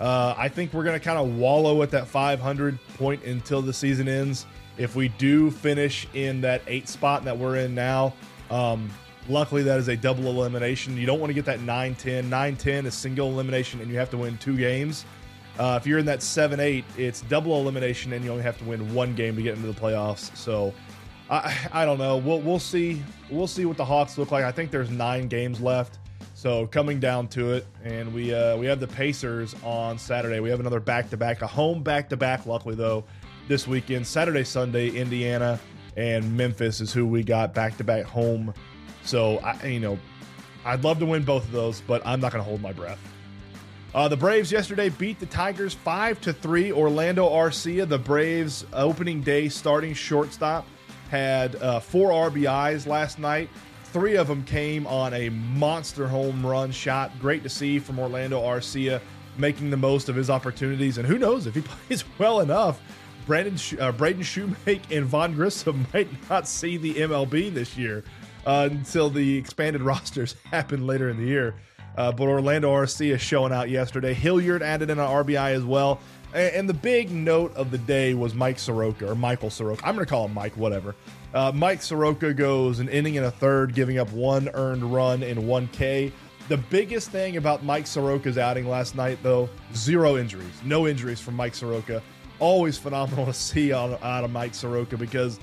Uh, 0.00 0.34
I 0.36 0.48
think 0.48 0.72
we're 0.72 0.82
going 0.82 0.98
to 0.98 1.04
kind 1.04 1.16
of 1.16 1.36
wallow 1.36 1.80
at 1.84 1.92
that 1.92 2.08
500 2.08 2.76
point 2.96 3.22
until 3.22 3.62
the 3.62 3.72
season 3.72 4.08
ends 4.08 4.46
if 4.76 4.96
we 4.96 5.08
do 5.08 5.50
finish 5.50 6.06
in 6.14 6.40
that 6.42 6.62
eight 6.66 6.88
spot 6.88 7.24
that 7.24 7.36
we're 7.36 7.56
in 7.56 7.74
now, 7.74 8.14
um, 8.50 8.90
luckily 9.28 9.62
that 9.62 9.78
is 9.78 9.88
a 9.88 9.96
double 9.96 10.24
elimination. 10.28 10.96
You 10.96 11.06
don't 11.06 11.20
want 11.20 11.30
to 11.30 11.34
get 11.34 11.44
that 11.46 11.60
9 11.60 11.94
10. 11.94 12.28
9 12.28 12.56
10 12.56 12.86
is 12.86 12.94
single 12.94 13.28
elimination, 13.30 13.80
and 13.80 13.90
you 13.90 13.98
have 13.98 14.10
to 14.10 14.18
win 14.18 14.38
two 14.38 14.56
games. 14.56 15.04
Uh, 15.58 15.78
if 15.80 15.86
you're 15.86 16.00
in 16.00 16.06
that 16.06 16.22
7 16.22 16.58
8, 16.58 16.84
it's 16.96 17.20
double 17.22 17.60
elimination, 17.60 18.12
and 18.12 18.24
you 18.24 18.30
only 18.30 18.42
have 18.42 18.58
to 18.58 18.64
win 18.64 18.92
one 18.94 19.14
game 19.14 19.36
to 19.36 19.42
get 19.42 19.56
into 19.56 19.68
the 19.68 19.80
playoffs. 19.80 20.34
So. 20.36 20.72
I, 21.30 21.56
I 21.72 21.84
don't 21.86 21.96
know. 21.96 22.18
We'll 22.18 22.42
we'll 22.42 22.58
see. 22.58 23.02
We'll 23.30 23.46
see 23.46 23.64
what 23.64 23.78
the 23.78 23.84
Hawks 23.84 24.18
look 24.18 24.30
like. 24.30 24.44
I 24.44 24.52
think 24.52 24.70
there's 24.70 24.90
nine 24.90 25.26
games 25.26 25.58
left. 25.58 25.98
So 26.34 26.66
coming 26.66 27.00
down 27.00 27.28
to 27.28 27.52
it, 27.52 27.66
and 27.84 28.12
we 28.12 28.34
uh, 28.34 28.58
we 28.58 28.66
have 28.66 28.78
the 28.78 28.86
Pacers 28.86 29.56
on 29.64 29.96
Saturday. 29.96 30.40
We 30.40 30.50
have 30.50 30.60
another 30.60 30.78
back 30.78 31.08
to 31.08 31.16
back, 31.16 31.40
a 31.40 31.46
home 31.46 31.82
back 31.82 32.10
to 32.10 32.18
back. 32.18 32.44
Luckily 32.44 32.74
though, 32.74 33.04
this 33.48 33.66
weekend. 33.66 34.06
Saturday, 34.06 34.44
Sunday, 34.44 34.90
Indiana 34.90 35.58
and 35.96 36.36
Memphis 36.36 36.80
is 36.80 36.92
who 36.92 37.06
we 37.06 37.22
got 37.22 37.54
back 37.54 37.76
to 37.78 37.84
back 37.84 38.04
home. 38.04 38.52
So 39.04 39.38
I, 39.38 39.66
you 39.66 39.80
know, 39.80 39.98
I'd 40.64 40.82
love 40.82 40.98
to 41.00 41.06
win 41.06 41.24
both 41.24 41.44
of 41.44 41.52
those, 41.52 41.80
but 41.82 42.02
I'm 42.06 42.20
not 42.20 42.32
going 42.32 42.42
to 42.42 42.48
hold 42.48 42.62
my 42.62 42.72
breath. 42.72 42.98
Uh, 43.94 44.08
the 44.08 44.16
Braves 44.16 44.50
yesterday 44.50 44.88
beat 44.88 45.20
the 45.20 45.26
Tigers 45.26 45.72
five 45.72 46.20
to 46.22 46.32
three. 46.32 46.72
Orlando 46.72 47.28
Arcia, 47.28 47.88
the 47.88 47.98
Braves 47.98 48.66
opening 48.72 49.20
day 49.20 49.48
starting 49.48 49.94
shortstop, 49.94 50.66
had 51.10 51.54
uh, 51.56 51.78
four 51.78 52.10
RBIs 52.10 52.86
last 52.86 53.20
night. 53.20 53.48
Three 53.84 54.16
of 54.16 54.26
them 54.26 54.42
came 54.42 54.88
on 54.88 55.14
a 55.14 55.28
monster 55.28 56.08
home 56.08 56.44
run 56.44 56.72
shot. 56.72 57.12
Great 57.20 57.44
to 57.44 57.48
see 57.48 57.78
from 57.78 58.00
Orlando 58.00 58.42
Arcia 58.42 59.00
making 59.38 59.70
the 59.70 59.76
most 59.76 60.08
of 60.08 60.16
his 60.16 60.28
opportunities. 60.28 60.98
And 60.98 61.06
who 61.06 61.16
knows 61.16 61.46
if 61.46 61.54
he 61.54 61.60
plays 61.86 62.04
well 62.18 62.40
enough, 62.40 62.80
Brandon 63.26 63.56
uh, 63.80 63.92
Braden 63.92 64.22
Shewmake 64.22 64.82
and 64.90 65.06
Vaughn 65.06 65.34
Grissom 65.34 65.86
might 65.94 66.08
not 66.28 66.46
see 66.46 66.76
the 66.76 66.94
MLB 66.94 67.52
this 67.52 67.76
year 67.76 68.04
uh, 68.46 68.68
until 68.70 69.10
the 69.10 69.36
expanded 69.36 69.82
rosters 69.82 70.36
happen 70.44 70.86
later 70.86 71.08
in 71.08 71.16
the 71.16 71.26
year. 71.26 71.54
Uh, 71.96 72.10
but 72.10 72.24
Orlando 72.24 72.72
Arcia 72.72 73.18
showing 73.18 73.52
out 73.52 73.70
yesterday. 73.70 74.14
Hilliard 74.14 74.62
added 74.62 74.90
in 74.90 74.98
an 74.98 75.06
RBI 75.06 75.54
as 75.54 75.62
well. 75.62 76.00
And, 76.34 76.54
and, 76.54 76.68
the 76.68 76.74
big 76.74 77.12
note 77.12 77.54
of 77.54 77.70
the 77.70 77.78
day 77.78 78.14
was 78.14 78.34
Mike 78.34 78.58
Soroka, 78.58 79.08
or 79.08 79.14
Michael 79.14 79.48
Soroka. 79.48 79.86
I'm 79.86 79.94
going 79.94 80.04
to 80.04 80.10
call 80.10 80.24
him 80.24 80.34
Mike, 80.34 80.56
whatever. 80.56 80.96
Uh, 81.32 81.52
Mike 81.54 81.82
Soroka 81.82 82.34
goes 82.34 82.80
an 82.80 82.88
inning 82.88 83.16
and 83.16 83.26
a 83.26 83.30
third, 83.30 83.76
giving 83.76 83.98
up 83.98 84.10
one 84.10 84.50
earned 84.54 84.82
run 84.82 85.22
and 85.22 85.46
one 85.46 85.68
K. 85.68 86.12
The 86.48 86.56
biggest 86.56 87.10
thing 87.10 87.36
about 87.36 87.64
Mike 87.64 87.86
Soroka's 87.86 88.38
outing 88.38 88.68
last 88.68 88.96
night, 88.96 89.18
though, 89.22 89.48
zero 89.74 90.16
injuries. 90.16 90.60
No 90.64 90.88
injuries 90.88 91.20
from 91.20 91.36
Mike 91.36 91.54
Soroka 91.54 92.02
always 92.38 92.76
phenomenal 92.78 93.26
to 93.26 93.32
see 93.32 93.72
out, 93.72 94.00
of 94.02 94.30
Mike 94.30 94.54
Soroka 94.54 94.96
because 94.96 95.40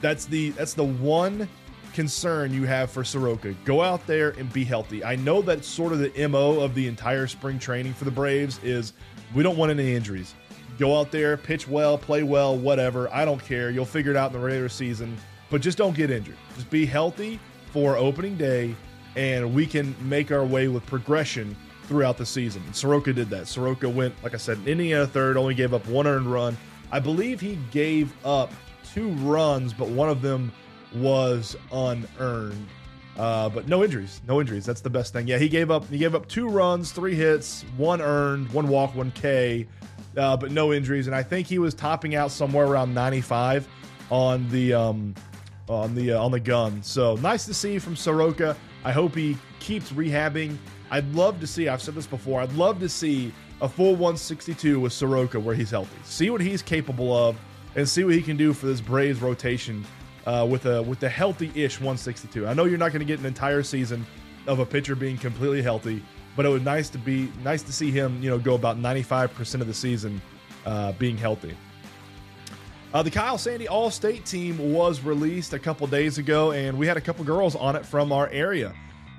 that's 0.00 0.26
the 0.26 0.50
that's 0.50 0.74
the 0.74 0.84
one 0.84 1.48
concern 1.94 2.52
you 2.52 2.64
have 2.64 2.90
for 2.90 3.04
Soroka. 3.04 3.52
Go 3.64 3.80
out 3.80 4.04
there 4.06 4.30
and 4.30 4.52
be 4.52 4.64
healthy. 4.64 5.04
I 5.04 5.16
know 5.16 5.42
that's 5.42 5.66
sort 5.66 5.92
of 5.92 6.00
the 6.00 6.28
MO 6.28 6.60
of 6.60 6.74
the 6.74 6.88
entire 6.88 7.26
spring 7.26 7.58
training 7.58 7.94
for 7.94 8.04
the 8.04 8.10
Braves 8.10 8.58
is 8.62 8.92
we 9.34 9.42
don't 9.42 9.56
want 9.56 9.70
any 9.70 9.94
injuries. 9.94 10.34
Go 10.76 10.98
out 10.98 11.12
there, 11.12 11.36
pitch 11.36 11.68
well, 11.68 11.96
play 11.96 12.24
well, 12.24 12.58
whatever. 12.58 13.12
I 13.14 13.24
don't 13.24 13.42
care. 13.42 13.70
You'll 13.70 13.84
figure 13.84 14.10
it 14.10 14.16
out 14.16 14.32
in 14.32 14.40
the 14.40 14.44
regular 14.44 14.68
season, 14.68 15.16
but 15.50 15.60
just 15.60 15.78
don't 15.78 15.94
get 15.94 16.10
injured. 16.10 16.36
Just 16.56 16.68
be 16.68 16.84
healthy 16.84 17.38
for 17.70 17.96
opening 17.96 18.36
day 18.36 18.74
and 19.16 19.54
we 19.54 19.66
can 19.66 19.94
make 20.08 20.32
our 20.32 20.44
way 20.44 20.68
with 20.68 20.84
progression 20.86 21.56
throughout 21.84 22.16
the 22.18 22.26
season. 22.26 22.62
Soroka 22.72 23.12
did 23.12 23.30
that. 23.30 23.46
Soroka 23.48 23.88
went, 23.88 24.14
like 24.22 24.34
I 24.34 24.38
said, 24.38 24.58
inning 24.66 24.92
and 24.92 25.10
third, 25.10 25.36
only 25.36 25.54
gave 25.54 25.74
up 25.74 25.86
one 25.86 26.06
earned 26.06 26.26
run. 26.26 26.56
I 26.90 27.00
believe 27.00 27.40
he 27.40 27.58
gave 27.70 28.12
up 28.24 28.52
two 28.92 29.08
runs, 29.10 29.72
but 29.72 29.88
one 29.88 30.08
of 30.08 30.22
them 30.22 30.52
was 30.94 31.56
unearned. 31.72 32.66
Uh, 33.16 33.48
but 33.48 33.68
no 33.68 33.84
injuries, 33.84 34.20
no 34.26 34.40
injuries. 34.40 34.66
That's 34.66 34.80
the 34.80 34.90
best 34.90 35.12
thing. 35.12 35.28
Yeah, 35.28 35.38
he 35.38 35.48
gave 35.48 35.70
up. 35.70 35.88
He 35.88 35.98
gave 35.98 36.14
up 36.14 36.26
two 36.28 36.48
runs, 36.48 36.90
three 36.90 37.14
hits, 37.14 37.64
one 37.76 38.00
earned, 38.00 38.50
one 38.52 38.66
walk, 38.66 38.94
one 38.94 39.12
K. 39.12 39.66
uh, 40.16 40.36
but 40.36 40.50
no 40.50 40.72
injuries. 40.72 41.06
And 41.06 41.14
I 41.14 41.22
think 41.22 41.46
he 41.46 41.58
was 41.58 41.74
topping 41.74 42.16
out 42.16 42.30
somewhere 42.32 42.66
around 42.66 42.92
95 42.92 43.68
on 44.10 44.48
the 44.50 44.74
um, 44.74 45.14
on 45.68 45.94
the 45.94 46.12
uh, 46.12 46.22
on 46.22 46.32
the 46.32 46.40
gun. 46.40 46.82
So 46.82 47.14
nice 47.16 47.46
to 47.46 47.54
see 47.54 47.78
from 47.78 47.94
Soroka. 47.94 48.56
I 48.84 48.90
hope 48.92 49.14
he 49.14 49.36
keeps 49.60 49.92
rehabbing. 49.92 50.56
I'd 50.90 51.12
love 51.14 51.40
to 51.40 51.46
see. 51.46 51.68
I've 51.68 51.82
said 51.82 51.94
this 51.94 52.06
before. 52.06 52.40
I'd 52.40 52.52
love 52.52 52.80
to 52.80 52.88
see 52.88 53.32
a 53.60 53.68
full 53.68 53.92
162 53.92 54.80
with 54.80 54.92
Soroka 54.92 55.38
where 55.40 55.54
he's 55.54 55.70
healthy. 55.70 55.96
See 56.04 56.30
what 56.30 56.40
he's 56.40 56.62
capable 56.62 57.16
of, 57.16 57.36
and 57.76 57.88
see 57.88 58.04
what 58.04 58.14
he 58.14 58.22
can 58.22 58.36
do 58.36 58.52
for 58.52 58.66
this 58.66 58.80
Braves 58.80 59.20
rotation 59.20 59.84
uh, 60.26 60.46
with 60.48 60.66
a 60.66 60.82
with 60.82 61.02
a 61.02 61.08
healthy-ish 61.08 61.80
162. 61.80 62.46
I 62.46 62.54
know 62.54 62.64
you're 62.64 62.78
not 62.78 62.92
going 62.92 63.00
to 63.00 63.06
get 63.06 63.18
an 63.18 63.26
entire 63.26 63.62
season 63.62 64.06
of 64.46 64.58
a 64.58 64.66
pitcher 64.66 64.94
being 64.94 65.16
completely 65.16 65.62
healthy, 65.62 66.02
but 66.36 66.46
it 66.46 66.48
was 66.48 66.62
nice 66.62 66.88
to 66.90 66.98
be 66.98 67.30
nice 67.42 67.62
to 67.62 67.72
see 67.72 67.90
him, 67.90 68.22
you 68.22 68.30
know, 68.30 68.38
go 68.38 68.54
about 68.54 68.78
95% 68.78 69.60
of 69.60 69.66
the 69.66 69.74
season 69.74 70.20
uh, 70.66 70.92
being 70.92 71.16
healthy. 71.16 71.56
Uh, 72.92 73.02
the 73.02 73.10
Kyle 73.10 73.38
Sandy 73.38 73.66
All 73.66 73.90
State 73.90 74.24
team 74.24 74.72
was 74.72 75.00
released 75.00 75.52
a 75.52 75.58
couple 75.58 75.86
days 75.88 76.18
ago, 76.18 76.52
and 76.52 76.78
we 76.78 76.86
had 76.86 76.96
a 76.96 77.00
couple 77.00 77.24
girls 77.24 77.56
on 77.56 77.74
it 77.74 77.84
from 77.84 78.12
our 78.12 78.28
area. 78.28 78.72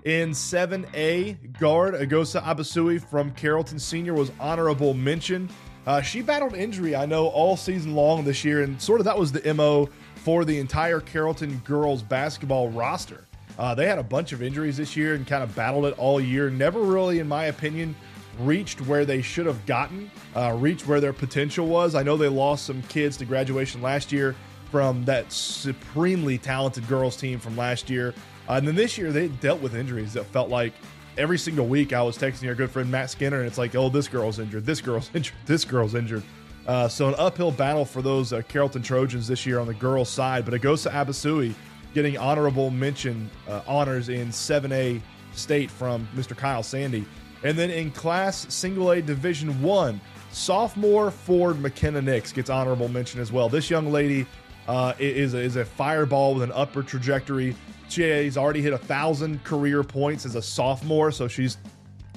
In 0.05 0.33
7A, 0.33 1.57
guard 1.59 1.95
Agosa 1.95 2.39
Abasui 2.43 3.03
from 3.03 3.31
Carrollton 3.31 3.79
Senior 3.79 4.13
was 4.13 4.31
honorable 4.39 4.93
mention. 4.93 5.49
Uh, 5.87 5.99
she 5.99 6.21
battled 6.21 6.53
injury, 6.53 6.95
I 6.95 7.07
know, 7.07 7.25
all 7.29 7.57
season 7.57 7.95
long 7.95 8.23
this 8.23 8.45
year, 8.45 8.61
and 8.61 8.79
sort 8.79 9.01
of 9.01 9.05
that 9.05 9.17
was 9.17 9.31
the 9.31 9.51
MO 9.55 9.89
for 10.13 10.45
the 10.45 10.59
entire 10.59 10.99
Carrollton 10.99 11.57
girls 11.65 12.03
basketball 12.03 12.69
roster. 12.69 13.25
Uh, 13.57 13.73
they 13.73 13.87
had 13.87 13.97
a 13.97 14.03
bunch 14.03 14.31
of 14.31 14.43
injuries 14.43 14.77
this 14.77 14.95
year 14.95 15.15
and 15.15 15.25
kind 15.25 15.41
of 15.41 15.55
battled 15.55 15.85
it 15.85 15.97
all 15.97 16.21
year. 16.21 16.51
Never 16.51 16.81
really, 16.81 17.17
in 17.17 17.27
my 17.27 17.45
opinion, 17.45 17.95
reached 18.37 18.81
where 18.81 19.05
they 19.05 19.23
should 19.23 19.47
have 19.47 19.65
gotten, 19.65 20.11
uh, 20.35 20.55
reached 20.55 20.87
where 20.87 21.01
their 21.01 21.13
potential 21.13 21.65
was. 21.65 21.95
I 21.95 22.03
know 22.03 22.15
they 22.15 22.27
lost 22.27 22.67
some 22.67 22.83
kids 22.83 23.17
to 23.17 23.25
graduation 23.25 23.81
last 23.81 24.11
year 24.11 24.35
from 24.69 25.03
that 25.05 25.31
supremely 25.31 26.37
talented 26.37 26.87
girls 26.87 27.17
team 27.17 27.39
from 27.39 27.57
last 27.57 27.89
year. 27.89 28.13
Uh, 28.47 28.53
and 28.53 28.67
then 28.67 28.75
this 28.75 28.97
year 28.97 29.11
they 29.11 29.27
dealt 29.27 29.61
with 29.61 29.75
injuries 29.75 30.13
that 30.13 30.25
felt 30.27 30.49
like 30.49 30.73
every 31.17 31.37
single 31.37 31.67
week 31.67 31.93
I 31.93 32.01
was 32.01 32.17
texting 32.17 32.47
our 32.47 32.55
good 32.55 32.69
friend 32.69 32.89
Matt 32.89 33.09
Skinner, 33.09 33.39
and 33.39 33.47
it's 33.47 33.57
like, 33.57 33.75
oh, 33.75 33.89
this 33.89 34.07
girl's 34.07 34.39
injured, 34.39 34.65
this 34.65 34.81
girl's 34.81 35.09
injured, 35.13 35.35
this 35.45 35.65
girl's 35.65 35.95
injured. 35.95 36.23
Uh, 36.67 36.87
so 36.87 37.07
an 37.07 37.15
uphill 37.17 37.51
battle 37.51 37.85
for 37.85 38.01
those 38.01 38.33
uh, 38.33 38.41
Carrollton 38.47 38.81
Trojans 38.81 39.27
this 39.27 39.45
year 39.45 39.59
on 39.59 39.67
the 39.67 39.73
girls' 39.73 40.09
side, 40.09 40.45
but 40.45 40.53
Agosa 40.53 40.91
Abasui 40.91 41.53
getting 41.93 42.17
honorable 42.17 42.71
mention 42.71 43.29
uh, 43.47 43.61
honors 43.67 44.09
in 44.09 44.29
7A 44.29 45.01
state 45.33 45.69
from 45.69 46.07
Mr. 46.15 46.35
Kyle 46.35 46.63
Sandy. 46.63 47.05
And 47.43 47.57
then 47.57 47.69
in 47.69 47.91
Class 47.91 48.51
Single 48.53 48.91
A 48.91 49.01
Division 49.01 49.61
One, 49.61 50.01
sophomore 50.31 51.11
Ford 51.11 51.59
McKenna 51.59 52.01
Nix 52.01 52.31
gets 52.31 52.49
honorable 52.49 52.87
mention 52.87 53.21
as 53.21 53.31
well. 53.31 53.47
This 53.47 53.69
young 53.69 53.91
lady 53.91 54.25
uh, 54.67 54.93
is 54.99 55.33
a, 55.33 55.39
is 55.39 55.55
a 55.55 55.65
fireball 55.65 56.35
with 56.35 56.43
an 56.43 56.51
upward 56.51 56.87
trajectory. 56.87 57.55
She 57.89 58.01
has 58.01 58.37
already 58.37 58.61
hit 58.61 58.73
a 58.73 58.77
thousand 58.77 59.43
career 59.43 59.83
points 59.83 60.25
as 60.25 60.35
a 60.35 60.41
sophomore, 60.41 61.11
so 61.11 61.27
she's 61.27 61.57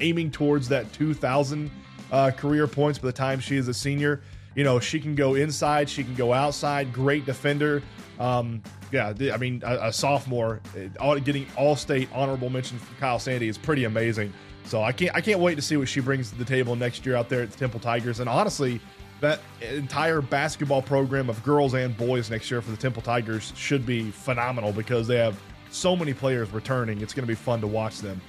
aiming 0.01 0.31
towards 0.31 0.69
that 0.69 0.93
2,000 0.93 1.71
uh, 2.11 2.31
career 2.31 2.67
points 2.67 2.99
by 2.99 3.07
the 3.07 3.13
time 3.13 3.41
she 3.41 3.57
is 3.57 3.69
a 3.69 3.75
senior. 3.75 4.23
You 4.55 4.65
know, 4.65 4.81
she 4.81 4.99
can 4.99 5.15
go 5.15 5.35
inside, 5.35 5.89
she 5.89 6.03
can 6.03 6.15
go 6.15 6.33
outside. 6.33 6.93
Great 6.93 7.27
defender. 7.27 7.83
Um, 8.19 8.63
yeah, 8.91 9.13
I 9.33 9.37
mean, 9.37 9.63
a, 9.65 9.89
a 9.89 9.93
sophomore 9.93 10.61
uh, 10.99 11.15
getting 11.17 11.47
all 11.57 11.77
state 11.77 12.09
honorable 12.13 12.51
mention 12.51 12.79
from 12.79 12.97
Kyle 12.97 13.19
Sandy 13.19 13.49
is 13.49 13.59
pretty 13.59 13.85
amazing. 13.85 14.33
So 14.65 14.83
I 14.83 14.93
can't 14.93 15.15
I 15.15 15.21
can't 15.21 15.41
wait 15.41 15.55
to 15.55 15.63
see 15.63 15.77
what 15.77 15.89
she 15.89 16.01
brings 16.01 16.31
to 16.31 16.37
the 16.37 16.45
table 16.45 16.77
next 16.77 17.07
year 17.07 17.17
out 17.17 17.29
there 17.29 17.43
at 17.43 17.51
the 17.51 17.59
Temple 17.59 17.81
Tigers. 17.81 18.21
And 18.21 18.29
honestly, 18.29 18.81
that 19.21 19.41
entire 19.61 20.21
basketball 20.21 20.83
program 20.83 21.29
of 21.29 21.43
girls 21.43 21.75
and 21.75 21.97
boys 21.97 22.31
next 22.31 22.51
year 22.51 22.63
for 22.63 22.71
the 22.71 22.77
Temple 22.77 23.03
Tigers 23.03 23.53
should 23.57 23.85
be 23.85 24.11
phenomenal 24.11 24.73
because 24.73 25.07
they 25.07 25.17
have 25.17 25.39
so 25.71 25.97
many 25.97 26.15
players 26.15 26.51
returning. 26.53 27.01
It's 27.01 27.13
going 27.13 27.25
to 27.25 27.29
be 27.29 27.35
fun 27.35 27.61
to 27.61 27.67
watch 27.67 27.99
them. 28.01 28.21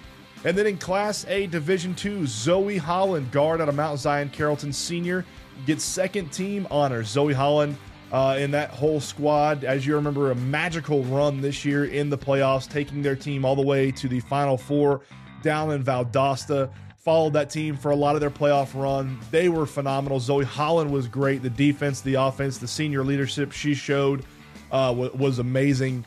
And 0.45 0.57
then 0.57 0.67
in 0.67 0.77
Class 0.77 1.25
A 1.27 1.47
Division 1.47 1.93
Two, 1.93 2.25
Zoe 2.25 2.77
Holland, 2.77 3.31
guard 3.31 3.61
out 3.61 3.69
of 3.69 3.75
Mount 3.75 3.99
Zion 3.99 4.29
Carrollton 4.29 4.71
Senior, 4.71 5.25
gets 5.65 5.83
second 5.83 6.31
team 6.31 6.65
honors. 6.71 7.09
Zoe 7.09 7.33
Holland 7.33 7.75
uh, 8.11 8.37
in 8.39 8.49
that 8.51 8.71
whole 8.71 8.99
squad, 8.99 9.63
as 9.63 9.85
you 9.85 9.95
remember, 9.95 10.31
a 10.31 10.35
magical 10.35 11.03
run 11.03 11.41
this 11.41 11.65
year 11.65 11.85
in 11.85 12.09
the 12.09 12.17
playoffs, 12.17 12.69
taking 12.69 13.01
their 13.01 13.15
team 13.15 13.43
all 13.43 13.55
the 13.55 13.61
way 13.61 13.91
to 13.91 14.07
the 14.07 14.21
Final 14.21 14.57
Four 14.57 15.01
down 15.43 15.71
in 15.71 15.83
Valdosta. 15.83 16.71
Followed 16.99 17.31
that 17.33 17.49
team 17.49 17.77
for 17.77 17.91
a 17.91 17.95
lot 17.95 18.15
of 18.15 18.21
their 18.21 18.29
playoff 18.29 18.79
run. 18.79 19.19
They 19.31 19.47
were 19.47 19.65
phenomenal. 19.65 20.19
Zoe 20.19 20.43
Holland 20.43 20.91
was 20.91 21.07
great. 21.07 21.41
The 21.41 21.49
defense, 21.49 22.01
the 22.01 22.15
offense, 22.15 22.57
the 22.57 22.67
senior 22.67 23.05
leadership 23.05 23.53
she 23.53 23.73
showed 23.73 24.25
uh, 24.69 24.93
was 24.95 25.39
amazing. 25.39 26.05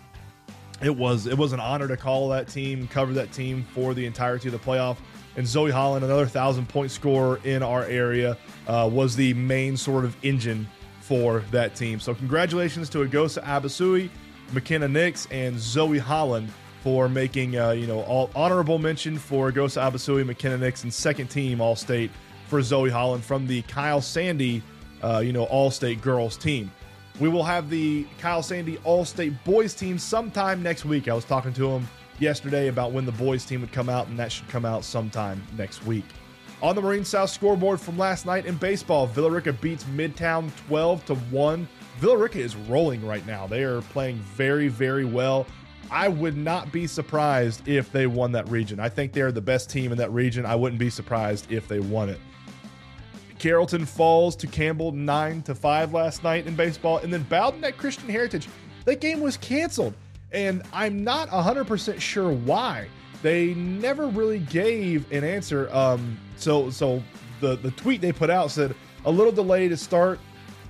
It 0.82 0.94
was 0.94 1.26
it 1.26 1.38
was 1.38 1.54
an 1.54 1.60
honor 1.60 1.88
to 1.88 1.96
call 1.96 2.28
that 2.28 2.46
team, 2.48 2.86
cover 2.88 3.14
that 3.14 3.32
team 3.32 3.64
for 3.72 3.94
the 3.94 4.04
entirety 4.04 4.48
of 4.48 4.52
the 4.52 4.58
playoff. 4.58 4.98
And 5.36 5.46
Zoe 5.46 5.70
Holland, 5.70 6.04
another 6.04 6.26
thousand 6.26 6.68
point 6.68 6.90
scorer 6.90 7.40
in 7.42 7.62
our 7.62 7.84
area, 7.84 8.36
uh, 8.66 8.88
was 8.92 9.16
the 9.16 9.32
main 9.32 9.78
sort 9.78 10.04
of 10.04 10.14
engine 10.22 10.68
for 11.00 11.40
that 11.52 11.74
team. 11.74 12.00
So 12.00 12.14
congratulations 12.14 12.90
to 12.90 12.98
Agosa 12.98 13.42
Abasui, 13.44 14.10
McKenna 14.52 14.88
Nix, 14.88 15.26
and 15.30 15.58
Zoe 15.58 15.98
Holland 15.98 16.52
for 16.82 17.08
making 17.08 17.58
uh, 17.58 17.70
you 17.70 17.86
know 17.86 18.02
all 18.02 18.30
honorable 18.34 18.78
mention 18.78 19.18
for 19.18 19.52
Gosa 19.52 19.90
Abasui, 19.90 20.26
McKenna 20.26 20.64
and 20.64 20.92
second 20.92 21.28
team 21.28 21.60
All 21.60 21.76
State 21.76 22.10
for 22.48 22.60
Zoe 22.60 22.90
Holland 22.90 23.24
from 23.24 23.46
the 23.46 23.62
Kyle 23.62 24.00
Sandy 24.00 24.62
uh, 25.02 25.18
you 25.24 25.32
know 25.32 25.44
All 25.44 25.70
State 25.70 26.02
girls 26.02 26.36
team. 26.36 26.70
We 27.20 27.28
will 27.28 27.44
have 27.44 27.70
the 27.70 28.06
Kyle 28.18 28.42
Sandy 28.42 28.78
All 28.84 29.04
State 29.04 29.32
boys 29.44 29.74
team 29.74 29.98
sometime 29.98 30.62
next 30.62 30.84
week. 30.84 31.08
I 31.08 31.14
was 31.14 31.24
talking 31.24 31.52
to 31.54 31.70
him 31.70 31.86
yesterday 32.18 32.68
about 32.68 32.92
when 32.92 33.06
the 33.06 33.12
boys 33.12 33.44
team 33.44 33.60
would 33.60 33.72
come 33.72 33.88
out, 33.88 34.08
and 34.08 34.18
that 34.18 34.32
should 34.32 34.48
come 34.48 34.64
out 34.64 34.84
sometime 34.84 35.42
next 35.56 35.84
week. 35.84 36.04
On 36.62 36.76
the 36.76 36.80
Marine 36.80 37.04
South 37.04 37.28
scoreboard 37.30 37.80
from 37.80 37.98
last 37.98 38.24
night 38.24 38.46
in 38.46 38.54
baseball, 38.54 39.06
Villa 39.08 39.30
Rica 39.30 39.52
beats 39.52 39.82
Midtown 39.84 40.50
12 40.68 41.04
to 41.06 41.14
1. 41.16 41.68
Villa 41.98 42.16
Rica 42.16 42.38
is 42.38 42.54
rolling 42.54 43.04
right 43.04 43.26
now. 43.26 43.48
They 43.48 43.64
are 43.64 43.82
playing 43.82 44.16
very, 44.18 44.68
very 44.68 45.04
well. 45.04 45.44
I 45.90 46.08
would 46.08 46.36
not 46.36 46.72
be 46.72 46.86
surprised 46.86 47.68
if 47.68 47.92
they 47.92 48.06
won 48.06 48.32
that 48.32 48.48
region. 48.48 48.80
I 48.80 48.88
think 48.88 49.12
they're 49.12 49.32
the 49.32 49.40
best 49.40 49.70
team 49.70 49.92
in 49.92 49.98
that 49.98 50.10
region. 50.12 50.46
I 50.46 50.54
wouldn't 50.54 50.78
be 50.78 50.90
surprised 50.90 51.50
if 51.50 51.68
they 51.68 51.80
won 51.80 52.08
it. 52.08 52.20
Carrollton 53.38 53.84
falls 53.84 54.36
to 54.36 54.46
Campbell 54.46 54.92
9 54.92 55.42
to 55.42 55.54
5 55.54 55.92
last 55.92 56.22
night 56.22 56.46
in 56.46 56.54
baseball. 56.54 56.98
And 56.98 57.12
then 57.12 57.24
Bowden 57.24 57.64
at 57.64 57.76
Christian 57.76 58.08
Heritage. 58.08 58.48
That 58.84 59.00
game 59.00 59.20
was 59.20 59.36
canceled. 59.36 59.94
And 60.30 60.62
I'm 60.72 61.02
not 61.04 61.28
100% 61.28 62.00
sure 62.00 62.32
why. 62.32 62.88
They 63.20 63.54
never 63.54 64.06
really 64.06 64.38
gave 64.38 65.10
an 65.12 65.24
answer. 65.24 65.68
Um, 65.74 66.18
so 66.36 66.70
so 66.70 67.02
the, 67.40 67.56
the 67.56 67.70
tweet 67.72 68.00
they 68.00 68.12
put 68.12 68.30
out 68.30 68.50
said, 68.50 68.74
a 69.04 69.10
little 69.10 69.32
delay 69.32 69.68
to 69.68 69.76
start 69.76 70.20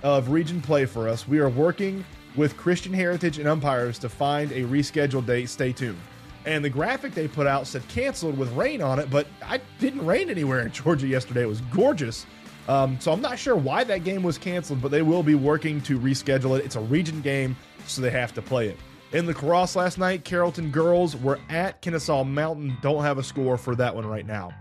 of 0.01 0.29
region 0.29 0.61
play 0.61 0.85
for 0.85 1.07
us. 1.07 1.27
We 1.27 1.39
are 1.39 1.49
working 1.49 2.03
with 2.35 2.57
Christian 2.57 2.93
Heritage 2.93 3.39
and 3.39 3.47
umpires 3.47 3.99
to 3.99 4.09
find 4.09 4.51
a 4.51 4.61
rescheduled 4.61 5.25
date. 5.25 5.49
Stay 5.49 5.71
tuned. 5.71 5.99
And 6.45 6.63
the 6.63 6.69
graphic 6.69 7.13
they 7.13 7.27
put 7.27 7.47
out 7.47 7.67
said 7.67 7.87
canceled 7.87 8.37
with 8.37 8.51
rain 8.53 8.81
on 8.81 8.99
it, 8.99 9.09
but 9.09 9.27
I 9.45 9.61
didn't 9.79 10.05
rain 10.05 10.29
anywhere 10.29 10.61
in 10.61 10.71
Georgia 10.73 11.07
yesterday. 11.07 11.43
It 11.43 11.49
was 11.49 11.61
gorgeous. 11.61 12.25
Um, 12.67 12.99
so 12.99 13.11
I'm 13.11 13.21
not 13.21 13.37
sure 13.37 13.55
why 13.55 13.83
that 13.83 14.03
game 14.03 14.23
was 14.23 14.37
canceled, 14.37 14.81
but 14.81 14.91
they 14.91 15.01
will 15.01 15.23
be 15.23 15.35
working 15.35 15.81
to 15.81 15.99
reschedule 15.99 16.57
it. 16.57 16.65
It's 16.65 16.75
a 16.75 16.81
region 16.81 17.21
game, 17.21 17.57
so 17.87 18.01
they 18.01 18.09
have 18.09 18.33
to 18.35 18.41
play 18.41 18.69
it. 18.69 18.77
In 19.11 19.27
lacrosse 19.27 19.75
last 19.75 19.97
night, 19.97 20.23
Carrollton 20.23 20.71
girls 20.71 21.15
were 21.15 21.39
at 21.49 21.81
Kennesaw 21.81 22.23
Mountain. 22.23 22.77
Don't 22.81 23.03
have 23.03 23.17
a 23.17 23.23
score 23.23 23.57
for 23.57 23.75
that 23.75 23.93
one 23.93 24.05
right 24.05 24.25
now. 24.25 24.53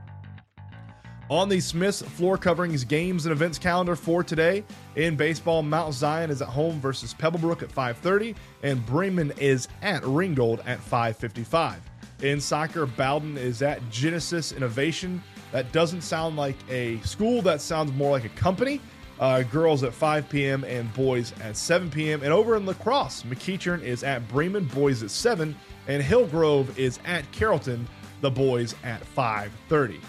On 1.30 1.48
the 1.48 1.60
Smiths 1.60 2.02
floor 2.02 2.36
coverings 2.36 2.84
games 2.84 3.24
and 3.24 3.32
events 3.32 3.58
calendar 3.58 3.96
for 3.96 4.22
today 4.22 4.64
in 4.96 5.16
baseball, 5.16 5.62
Mount 5.62 5.94
Zion 5.94 6.30
is 6.30 6.42
at 6.42 6.48
home 6.48 6.80
versus 6.80 7.14
Pebblebrook 7.14 7.62
at 7.62 7.70
5:30, 7.70 8.34
and 8.62 8.84
Bremen 8.84 9.32
is 9.38 9.68
at 9.82 10.04
Ringgold 10.04 10.60
at 10.66 10.80
5:55. 10.80 11.76
In 12.22 12.40
soccer, 12.40 12.86
Bowden 12.86 13.38
is 13.38 13.62
at 13.62 13.80
Genesis 13.90 14.52
Innovation. 14.52 15.22
That 15.52 15.70
doesn't 15.72 16.02
sound 16.02 16.36
like 16.36 16.56
a 16.68 16.98
school. 17.00 17.40
That 17.40 17.60
sounds 17.60 17.92
more 17.92 18.10
like 18.10 18.24
a 18.24 18.30
company. 18.30 18.80
Uh, 19.20 19.42
girls 19.42 19.84
at 19.84 19.94
5 19.94 20.28
p.m. 20.28 20.64
and 20.64 20.92
boys 20.94 21.32
at 21.40 21.56
7 21.56 21.90
p.m. 21.90 22.22
And 22.22 22.32
over 22.32 22.56
in 22.56 22.66
lacrosse, 22.66 23.22
McEachern 23.22 23.82
is 23.82 24.02
at 24.02 24.26
Bremen, 24.28 24.64
boys 24.64 25.02
at 25.02 25.10
7, 25.10 25.54
and 25.86 26.02
Hillgrove 26.02 26.76
is 26.78 26.98
at 27.04 27.30
Carrollton, 27.30 27.86
the 28.20 28.30
boys 28.30 28.74
at 28.82 29.02
5:30. 29.14 30.00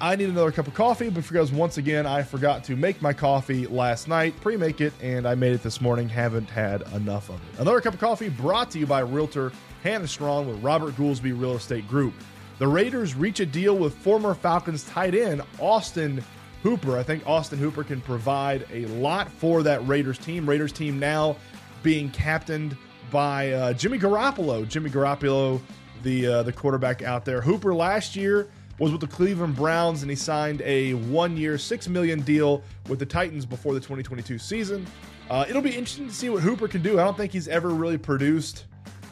I 0.00 0.16
need 0.16 0.28
another 0.28 0.50
cup 0.50 0.66
of 0.66 0.74
coffee 0.74 1.10
because 1.10 1.52
once 1.52 1.78
again 1.78 2.06
I 2.06 2.22
forgot 2.22 2.64
to 2.64 2.76
make 2.76 3.00
my 3.00 3.12
coffee 3.12 3.66
last 3.66 4.08
night, 4.08 4.34
pre-make 4.40 4.80
it, 4.80 4.92
and 5.00 5.28
I 5.28 5.36
made 5.36 5.52
it 5.52 5.62
this 5.62 5.80
morning. 5.80 6.08
Haven't 6.08 6.50
had 6.50 6.82
enough 6.92 7.28
of 7.28 7.36
it. 7.36 7.60
Another 7.60 7.80
cup 7.80 7.94
of 7.94 8.00
coffee 8.00 8.28
brought 8.28 8.70
to 8.72 8.80
you 8.80 8.86
by 8.86 9.00
Realtor 9.00 9.52
Hannah 9.84 10.08
Strawn 10.08 10.48
with 10.48 10.60
Robert 10.62 10.94
Goolsby 10.96 11.38
Real 11.38 11.54
Estate 11.54 11.86
Group. 11.86 12.14
The 12.58 12.66
Raiders 12.66 13.14
reach 13.14 13.38
a 13.38 13.46
deal 13.46 13.76
with 13.76 13.94
former 13.94 14.34
Falcons 14.34 14.82
tight 14.84 15.14
end 15.14 15.42
Austin 15.60 16.24
Hooper. 16.64 16.98
I 16.98 17.04
think 17.04 17.24
Austin 17.24 17.58
Hooper 17.58 17.84
can 17.84 18.00
provide 18.00 18.66
a 18.72 18.86
lot 18.86 19.30
for 19.30 19.62
that 19.62 19.86
Raiders 19.86 20.18
team. 20.18 20.48
Raiders 20.48 20.72
team 20.72 20.98
now 20.98 21.36
being 21.84 22.10
captained 22.10 22.76
by 23.12 23.52
uh, 23.52 23.72
Jimmy 23.72 24.00
Garoppolo. 24.00 24.66
Jimmy 24.66 24.90
Garoppolo, 24.90 25.60
the 26.02 26.26
uh, 26.26 26.42
the 26.42 26.52
quarterback 26.52 27.02
out 27.02 27.24
there. 27.24 27.40
Hooper 27.40 27.72
last 27.72 28.16
year 28.16 28.48
was 28.78 28.92
with 28.92 29.00
the 29.00 29.06
Cleveland 29.06 29.56
Browns 29.56 30.02
and 30.02 30.10
he 30.10 30.16
signed 30.16 30.62
a 30.62 30.94
one-year, 30.94 31.58
six 31.58 31.88
million 31.88 32.20
deal 32.20 32.62
with 32.88 32.98
the 32.98 33.06
Titans 33.06 33.46
before 33.46 33.74
the 33.74 33.80
2022 33.80 34.38
season. 34.38 34.86
Uh, 35.30 35.44
it'll 35.48 35.62
be 35.62 35.70
interesting 35.70 36.08
to 36.08 36.14
see 36.14 36.28
what 36.28 36.42
Hooper 36.42 36.68
can 36.68 36.82
do. 36.82 37.00
I 37.00 37.04
don't 37.04 37.16
think 37.16 37.32
he's 37.32 37.48
ever 37.48 37.70
really 37.70 37.98
produced 37.98 38.66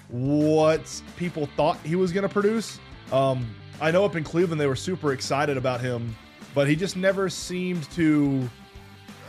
what 0.09 1.03
people 1.17 1.47
thought 1.57 1.79
he 1.79 1.97
was 1.97 2.13
going 2.13 2.23
to 2.23 2.29
produce. 2.29 2.79
Um, 3.11 3.47
I 3.81 3.91
know 3.91 4.05
up 4.05 4.17
in 4.17 4.23
Cleveland 4.23 4.61
they 4.61 4.67
were 4.67 4.77
super 4.77 5.13
excited 5.13 5.57
about 5.57 5.81
him, 5.81 6.15
but 6.55 6.69
he 6.69 6.77
just 6.77 6.97
never 6.97 7.29
seemed 7.29 7.91
to. 7.93 8.49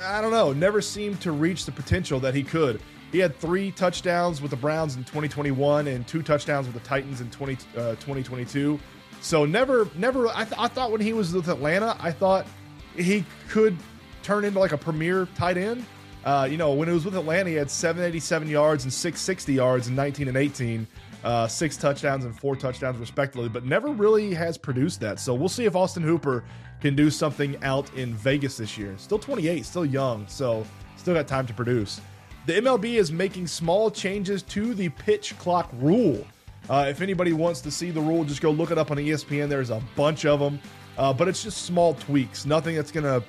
I 0.03 0.21
don't 0.21 0.31
know, 0.31 0.51
never 0.53 0.81
seemed 0.81 1.21
to 1.21 1.31
reach 1.31 1.65
the 1.65 1.71
potential 1.71 2.19
that 2.19 2.35
he 2.35 2.43
could. 2.43 2.81
He 3.15 3.21
had 3.21 3.39
three 3.39 3.71
touchdowns 3.71 4.41
with 4.41 4.51
the 4.51 4.57
Browns 4.57 4.97
in 4.97 5.05
2021 5.05 5.87
and 5.87 6.05
two 6.05 6.21
touchdowns 6.21 6.67
with 6.67 6.73
the 6.73 6.81
Titans 6.81 7.21
in 7.21 7.29
20, 7.29 7.53
uh, 7.53 7.91
2022. 7.91 8.77
So 9.21 9.45
never, 9.45 9.87
never. 9.95 10.27
I, 10.27 10.43
th- 10.43 10.59
I 10.59 10.67
thought 10.67 10.91
when 10.91 10.99
he 10.99 11.13
was 11.13 11.33
with 11.33 11.47
Atlanta, 11.47 11.95
I 12.01 12.11
thought 12.11 12.45
he 12.93 13.23
could 13.47 13.77
turn 14.21 14.43
into 14.43 14.59
like 14.59 14.73
a 14.73 14.77
premier 14.77 15.29
tight 15.33 15.55
end. 15.55 15.85
Uh, 16.25 16.45
you 16.51 16.57
know, 16.57 16.73
when 16.73 16.89
it 16.89 16.91
was 16.91 17.05
with 17.05 17.15
Atlanta, 17.15 17.49
he 17.49 17.55
had 17.55 17.71
787 17.71 18.49
yards 18.49 18.83
and 18.83 18.91
660 18.91 19.53
yards 19.53 19.87
in 19.87 19.95
19 19.95 20.27
and 20.27 20.35
18, 20.35 20.85
uh, 21.23 21.47
six 21.47 21.77
touchdowns 21.77 22.25
and 22.25 22.37
four 22.37 22.57
touchdowns 22.57 22.97
respectively, 22.97 23.47
but 23.47 23.63
never 23.63 23.87
really 23.91 24.33
has 24.33 24.57
produced 24.57 24.99
that. 24.99 25.21
So 25.21 25.33
we'll 25.33 25.47
see 25.47 25.63
if 25.63 25.73
Austin 25.73 26.03
Hooper 26.03 26.43
can 26.81 26.97
do 26.97 27.09
something 27.09 27.55
out 27.63 27.89
in 27.93 28.13
Vegas 28.13 28.57
this 28.57 28.77
year. 28.77 28.93
Still 28.97 29.19
28, 29.19 29.65
still 29.65 29.85
young, 29.85 30.27
so 30.27 30.65
still 30.97 31.13
got 31.13 31.29
time 31.29 31.47
to 31.47 31.53
produce. 31.53 32.01
The 32.45 32.53
MLB 32.53 32.99
is 32.99 33.11
making 33.11 33.47
small 33.47 33.89
changes 33.89 34.43
to 34.43 34.75
the 34.75 34.89
pitch 34.89 35.35
clock 35.39 35.67
rule. 35.79 36.27
Uh, 36.69 36.85
if 36.87 37.01
anybody 37.01 37.33
wants 37.33 37.59
to 37.61 37.71
see 37.71 37.89
the 37.89 37.99
rule, 37.99 38.23
just 38.23 38.39
go 38.39 38.51
look 38.51 38.69
it 38.69 38.77
up 38.77 38.91
on 38.91 38.97
ESPN. 38.97 39.49
There's 39.49 39.71
a 39.71 39.81
bunch 39.95 40.25
of 40.27 40.39
them, 40.39 40.59
uh, 40.95 41.11
but 41.11 41.27
it's 41.27 41.41
just 41.41 41.63
small 41.63 41.95
tweaks, 41.95 42.45
nothing 42.45 42.75
that's 42.75 42.91
going 42.91 43.03
to 43.03 43.23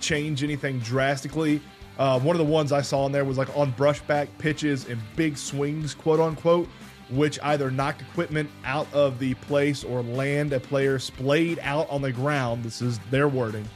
change 0.00 0.44
anything 0.44 0.78
drastically. 0.78 1.60
Uh, 1.98 2.20
one 2.20 2.36
of 2.36 2.38
the 2.38 2.52
ones 2.52 2.70
I 2.70 2.82
saw 2.82 3.04
in 3.06 3.10
there 3.10 3.24
was 3.24 3.36
like 3.36 3.54
on 3.56 3.72
brushback 3.72 4.28
pitches 4.38 4.88
and 4.88 5.00
big 5.16 5.36
swings, 5.36 5.92
quote 5.92 6.20
unquote, 6.20 6.68
which 7.10 7.40
either 7.42 7.68
knock 7.68 8.00
equipment 8.00 8.48
out 8.64 8.86
of 8.92 9.18
the 9.18 9.34
place 9.34 9.82
or 9.82 10.04
land 10.04 10.52
a 10.52 10.60
player 10.60 11.00
splayed 11.00 11.58
out 11.62 11.90
on 11.90 12.00
the 12.00 12.12
ground. 12.12 12.62
This 12.62 12.80
is 12.80 13.00
their 13.10 13.26
wording. 13.26 13.68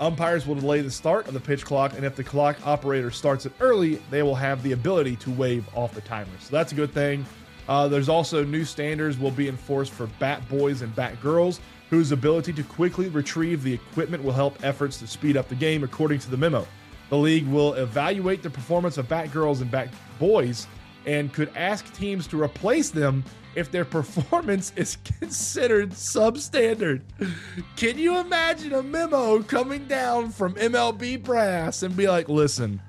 Umpires 0.00 0.46
will 0.46 0.54
delay 0.54 0.80
the 0.80 0.90
start 0.90 1.28
of 1.28 1.34
the 1.34 1.40
pitch 1.40 1.62
clock, 1.62 1.92
and 1.94 2.06
if 2.06 2.16
the 2.16 2.24
clock 2.24 2.56
operator 2.66 3.10
starts 3.10 3.44
it 3.44 3.52
early, 3.60 3.96
they 4.10 4.22
will 4.22 4.34
have 4.34 4.62
the 4.62 4.72
ability 4.72 5.14
to 5.16 5.30
wave 5.30 5.68
off 5.74 5.92
the 5.94 6.00
timer. 6.00 6.30
So 6.40 6.48
that's 6.50 6.72
a 6.72 6.74
good 6.74 6.92
thing. 6.94 7.26
Uh, 7.68 7.86
there's 7.86 8.08
also 8.08 8.42
new 8.42 8.64
standards 8.64 9.18
will 9.18 9.30
be 9.30 9.46
enforced 9.46 9.92
for 9.92 10.06
bat 10.18 10.48
boys 10.48 10.80
and 10.80 10.96
bat 10.96 11.20
girls, 11.20 11.60
whose 11.90 12.12
ability 12.12 12.54
to 12.54 12.62
quickly 12.62 13.10
retrieve 13.10 13.62
the 13.62 13.74
equipment 13.74 14.24
will 14.24 14.32
help 14.32 14.58
efforts 14.64 14.96
to 15.00 15.06
speed 15.06 15.36
up 15.36 15.48
the 15.50 15.54
game, 15.54 15.84
according 15.84 16.18
to 16.20 16.30
the 16.30 16.36
memo. 16.36 16.66
The 17.10 17.18
league 17.18 17.46
will 17.46 17.74
evaluate 17.74 18.42
the 18.42 18.48
performance 18.48 18.96
of 18.96 19.06
bat 19.06 19.30
girls 19.30 19.60
and 19.60 19.70
bat 19.70 19.88
boys 20.18 20.66
and 21.04 21.30
could 21.30 21.50
ask 21.54 21.92
teams 21.92 22.26
to 22.28 22.42
replace 22.42 22.88
them 22.88 23.22
if 23.54 23.70
their 23.70 23.84
performance 23.84 24.72
is 24.76 24.96
considered 25.20 25.90
substandard. 25.90 27.02
Can 27.76 27.98
you 27.98 28.18
imagine 28.18 28.72
a 28.72 28.82
memo 28.82 29.42
coming 29.42 29.86
down 29.86 30.30
from 30.30 30.54
MLB 30.54 31.22
brass 31.22 31.82
and 31.82 31.96
be 31.96 32.08
like, 32.08 32.28
listen, 32.28 32.80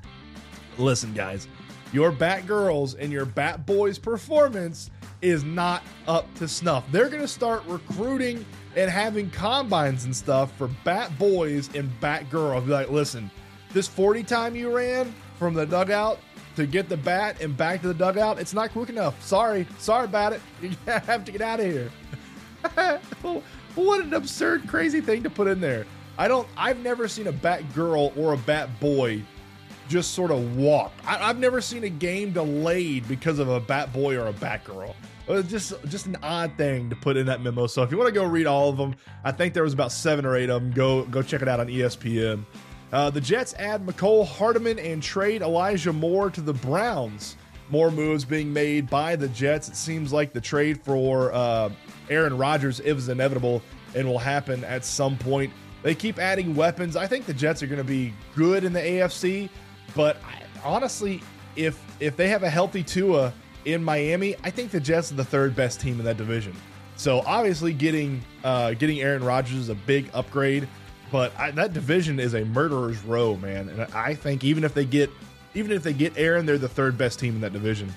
listen, 0.78 1.14
guys, 1.14 1.48
your 1.94 2.12
bat 2.12 2.48
girls 2.48 2.96
and 2.96 3.12
your 3.12 3.26
bat 3.26 3.66
boys 3.66 4.00
performance 4.00 4.92
is 5.22 5.44
not 5.44 5.84
up 6.08 6.34
to 6.36 6.48
snuff. 6.48 6.84
They're 6.92 7.10
going 7.10 7.22
to 7.22 7.28
start 7.28 7.64
recruiting 7.68 8.46
and 8.76 8.90
having 8.90 9.30
combines 9.30 10.06
and 10.06 10.16
stuff 10.16 10.56
for 10.58 10.70
bat 10.84 11.18
boys 11.20 11.74
and 11.76 11.92
bat 12.00 12.30
girls. 12.30 12.64
Be 12.64 12.72
like, 12.72 12.90
listen, 12.90 13.30
this 13.72 13.88
40 13.88 14.24
time 14.24 14.56
you 14.56 14.76
ran 14.76 15.14
from 15.38 15.54
the 15.54 15.66
dugout 15.66 16.20
to 16.56 16.66
get 16.66 16.90
the 16.90 16.98
bat 16.98 17.42
and 17.42 17.56
back 17.56 17.82
to 17.82 17.88
the 17.88 17.94
dugout, 17.94 18.40
it's 18.40 18.54
not 18.54 18.72
quick 18.72 18.90
enough. 18.90 19.22
Sorry, 19.24 19.68
sorry 19.78 20.06
about 20.06 20.34
it. 20.34 20.42
You 20.62 20.76
have 20.86 21.26
to 21.26 21.32
get 21.32 21.42
out 21.42 21.60
of 21.60 21.66
here. 21.66 21.92
what 23.76 24.02
an 24.02 24.14
absurd, 24.14 24.68
crazy 24.68 25.02
thing 25.02 25.24
to 25.24 25.30
put 25.30 25.48
in 25.48 25.60
there. 25.60 25.86
I 26.18 26.28
don't. 26.28 26.48
I've 26.56 26.80
never 26.80 27.08
seen 27.08 27.28
a 27.28 27.32
bat 27.32 27.74
girl 27.74 28.14
or 28.16 28.34
a 28.34 28.38
bat 28.38 28.80
boy 28.80 29.24
just 29.92 30.14
sort 30.14 30.32
of 30.32 30.56
walk. 30.56 30.94
I, 31.06 31.18
have 31.18 31.38
never 31.38 31.60
seen 31.60 31.84
a 31.84 31.90
game 31.90 32.32
delayed 32.32 33.08
because 33.08 33.40
of 33.40 33.50
a 33.50 33.60
bat 33.60 33.92
boy 33.92 34.16
or 34.16 34.28
a 34.28 34.34
bat 34.34 34.64
girl. 34.64 34.96
Just 35.48 35.74
just 35.88 36.08
an 36.08 36.18
odd 36.24 36.58
thing 36.58 36.90
to 36.90 36.96
put 36.96 37.16
in 37.16 37.26
that 37.28 37.42
memo. 37.42 37.68
So 37.68 37.84
if 37.84 37.92
you 37.92 37.98
want 37.98 38.08
to 38.08 38.14
go 38.14 38.26
read 38.26 38.48
all 38.48 38.70
of 38.70 38.78
them, 38.78 38.96
I 39.24 39.32
think 39.32 39.54
there 39.54 39.64
was 39.64 39.74
about 39.74 39.92
seven 39.92 40.26
or 40.26 40.36
eight 40.36 40.50
of 40.50 40.62
them. 40.62 40.72
Go 40.72 41.06
go 41.06 41.22
check 41.22 41.42
it 41.42 41.48
out 41.48 41.60
on 41.60 41.68
ESPN. 41.68 42.46
Uh, 42.92 43.10
the 43.10 43.22
Jets 43.22 43.54
add 43.58 43.86
Mecole 43.86 44.28
Hardman 44.28 44.78
and 44.78 45.02
trade 45.02 45.42
Elijah 45.42 45.94
Moore 45.94 46.30
to 46.30 46.42
the 46.42 46.54
Browns. 46.54 47.38
More 47.70 47.90
moves 47.90 48.26
being 48.26 48.52
made 48.52 48.90
by 48.90 49.16
the 49.16 49.30
Jets. 49.30 49.70
It 49.70 49.78
seems 49.78 50.12
like 50.12 50.34
the 50.34 50.42
trade 50.42 50.82
for 50.82 51.32
uh, 51.34 51.70
Aaron 52.10 52.38
Rodgers 52.38 52.82
is 52.82 53.08
inevitable 53.08 53.62
and 53.96 54.08
will 54.08 54.20
happen 54.20 54.66
at 54.66 54.84
some 54.84 55.18
point. 55.18 55.54
They 55.84 55.96
keep 55.96 56.20
adding 56.20 56.54
weapons. 56.54 56.96
I 56.98 57.08
think 57.08 57.26
the 57.26 57.34
Jets 57.34 57.64
are 57.64 57.68
going 57.68 57.78
to 57.78 57.84
be 57.84 58.14
good 58.36 58.66
in 58.66 58.74
the 58.74 58.82
AFC, 58.82 59.50
but 59.96 60.18
I, 60.18 60.44
honestly, 60.64 61.22
if 61.56 61.82
if 62.00 62.18
they 62.18 62.28
have 62.28 62.44
a 62.44 62.50
healthy 62.50 62.84
Tua 62.84 63.34
in 63.66 63.84
Miami, 63.84 64.36
I 64.44 64.50
think 64.50 64.72
the 64.72 64.80
Jets 64.80 65.12
are 65.12 65.16
the 65.16 65.24
third 65.24 65.56
best 65.56 65.80
team 65.80 66.00
in 66.00 66.06
that 66.06 66.18
division. 66.18 66.56
So 66.98 67.24
obviously, 67.26 67.74
getting 67.74 68.22
uh, 68.44 68.74
getting 68.74 69.02
Aaron 69.02 69.24
Rodgers 69.24 69.58
is 69.58 69.70
a 69.70 69.76
big 69.76 70.10
upgrade. 70.14 70.68
But 71.12 71.38
I, 71.38 71.52
that 71.52 71.74
division 71.74 72.20
is 72.20 72.34
a 72.34 72.46
murderer's 72.46 73.04
row, 73.04 73.36
man. 73.36 73.70
And 73.70 73.82
I 73.94 74.14
think 74.14 74.44
even 74.44 74.64
if 74.64 74.74
they 74.74 74.86
get 74.86 75.10
even 75.54 75.72
if 75.72 75.84
they 75.84 75.94
get 75.94 76.18
Aaron, 76.18 76.46
they're 76.46 76.58
the 76.58 76.70
third 76.70 76.98
best 76.98 77.20
team 77.20 77.36
in 77.36 77.42
that 77.42 77.52
division. 77.52 77.94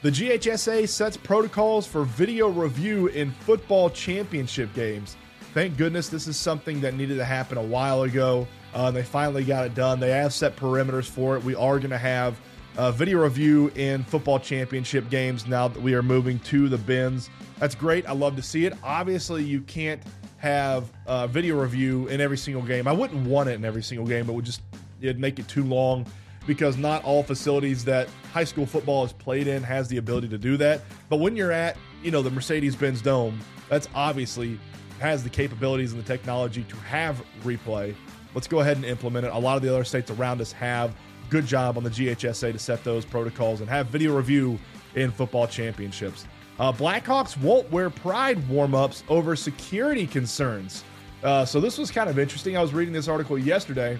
The 0.00 0.10
GHSA 0.10 0.88
sets 0.88 1.16
protocols 1.16 1.86
for 1.86 2.04
video 2.04 2.48
review 2.48 3.08
in 3.08 3.30
football 3.30 3.90
championship 3.90 4.72
games. 4.74 5.16
Thank 5.52 5.76
goodness 5.76 6.08
this 6.08 6.26
is 6.26 6.36
something 6.36 6.80
that 6.80 6.94
needed 6.94 7.16
to 7.16 7.24
happen 7.24 7.58
a 7.58 7.62
while 7.62 8.02
ago. 8.02 8.46
Uh, 8.74 8.90
they 8.90 9.02
finally 9.02 9.44
got 9.44 9.64
it 9.64 9.74
done. 9.74 10.00
They 10.00 10.10
have 10.10 10.32
set 10.32 10.56
perimeters 10.56 11.08
for 11.08 11.36
it. 11.36 11.44
We 11.44 11.54
are 11.54 11.78
going 11.78 11.90
to 11.90 11.98
have 11.98 12.38
uh, 12.76 12.90
video 12.90 13.22
review 13.22 13.70
in 13.76 14.02
football 14.04 14.38
championship 14.38 15.08
games 15.10 15.46
now 15.46 15.68
that 15.68 15.80
we 15.80 15.94
are 15.94 16.02
moving 16.02 16.38
to 16.40 16.68
the 16.68 16.78
bins. 16.78 17.30
That's 17.58 17.74
great. 17.74 18.06
I 18.08 18.12
love 18.12 18.34
to 18.36 18.42
see 18.42 18.66
it. 18.66 18.74
Obviously, 18.82 19.44
you 19.44 19.60
can't 19.60 20.02
have 20.44 20.92
a 21.06 21.26
video 21.26 21.58
review 21.58 22.06
in 22.08 22.20
every 22.20 22.36
single 22.36 22.60
game. 22.60 22.86
I 22.86 22.92
wouldn't 22.92 23.26
want 23.26 23.48
it 23.48 23.54
in 23.54 23.64
every 23.64 23.82
single 23.82 24.06
game. 24.06 24.28
It 24.28 24.32
would 24.34 24.44
just 24.44 24.60
it'd 25.00 25.18
make 25.18 25.38
it 25.38 25.48
too 25.48 25.64
long 25.64 26.04
because 26.46 26.76
not 26.76 27.02
all 27.02 27.22
facilities 27.22 27.82
that 27.86 28.10
high 28.30 28.44
school 28.44 28.66
football 28.66 29.06
is 29.06 29.12
played 29.14 29.46
in 29.46 29.62
has 29.62 29.88
the 29.88 29.96
ability 29.96 30.28
to 30.28 30.36
do 30.36 30.58
that. 30.58 30.82
But 31.08 31.16
when 31.16 31.34
you're 31.34 31.50
at, 31.50 31.78
you 32.02 32.10
know, 32.10 32.20
the 32.20 32.30
Mercedes-Benz 32.30 33.00
Dome, 33.00 33.40
that's 33.70 33.88
obviously 33.94 34.60
has 35.00 35.24
the 35.24 35.30
capabilities 35.30 35.94
and 35.94 36.02
the 36.02 36.06
technology 36.06 36.62
to 36.64 36.76
have 36.76 37.24
replay. 37.42 37.94
Let's 38.34 38.46
go 38.46 38.60
ahead 38.60 38.76
and 38.76 38.84
implement 38.84 39.24
it. 39.24 39.32
A 39.32 39.38
lot 39.38 39.56
of 39.56 39.62
the 39.62 39.74
other 39.74 39.84
states 39.84 40.10
around 40.10 40.42
us 40.42 40.52
have 40.52 40.94
good 41.30 41.46
job 41.46 41.78
on 41.78 41.84
the 41.84 41.90
GHSA 41.90 42.52
to 42.52 42.58
set 42.58 42.84
those 42.84 43.06
protocols 43.06 43.62
and 43.62 43.70
have 43.70 43.86
video 43.86 44.14
review 44.14 44.58
in 44.94 45.10
football 45.10 45.46
championships. 45.46 46.26
Uh, 46.58 46.72
Blackhawks 46.72 47.36
won't 47.36 47.70
wear 47.72 47.90
pride 47.90 48.48
warm 48.48 48.74
ups 48.74 49.02
over 49.08 49.34
security 49.34 50.06
concerns. 50.06 50.84
Uh, 51.22 51.44
so 51.44 51.60
this 51.60 51.78
was 51.78 51.90
kind 51.90 52.08
of 52.08 52.18
interesting. 52.18 52.56
I 52.56 52.62
was 52.62 52.72
reading 52.72 52.94
this 52.94 53.08
article 53.08 53.38
yesterday. 53.38 53.98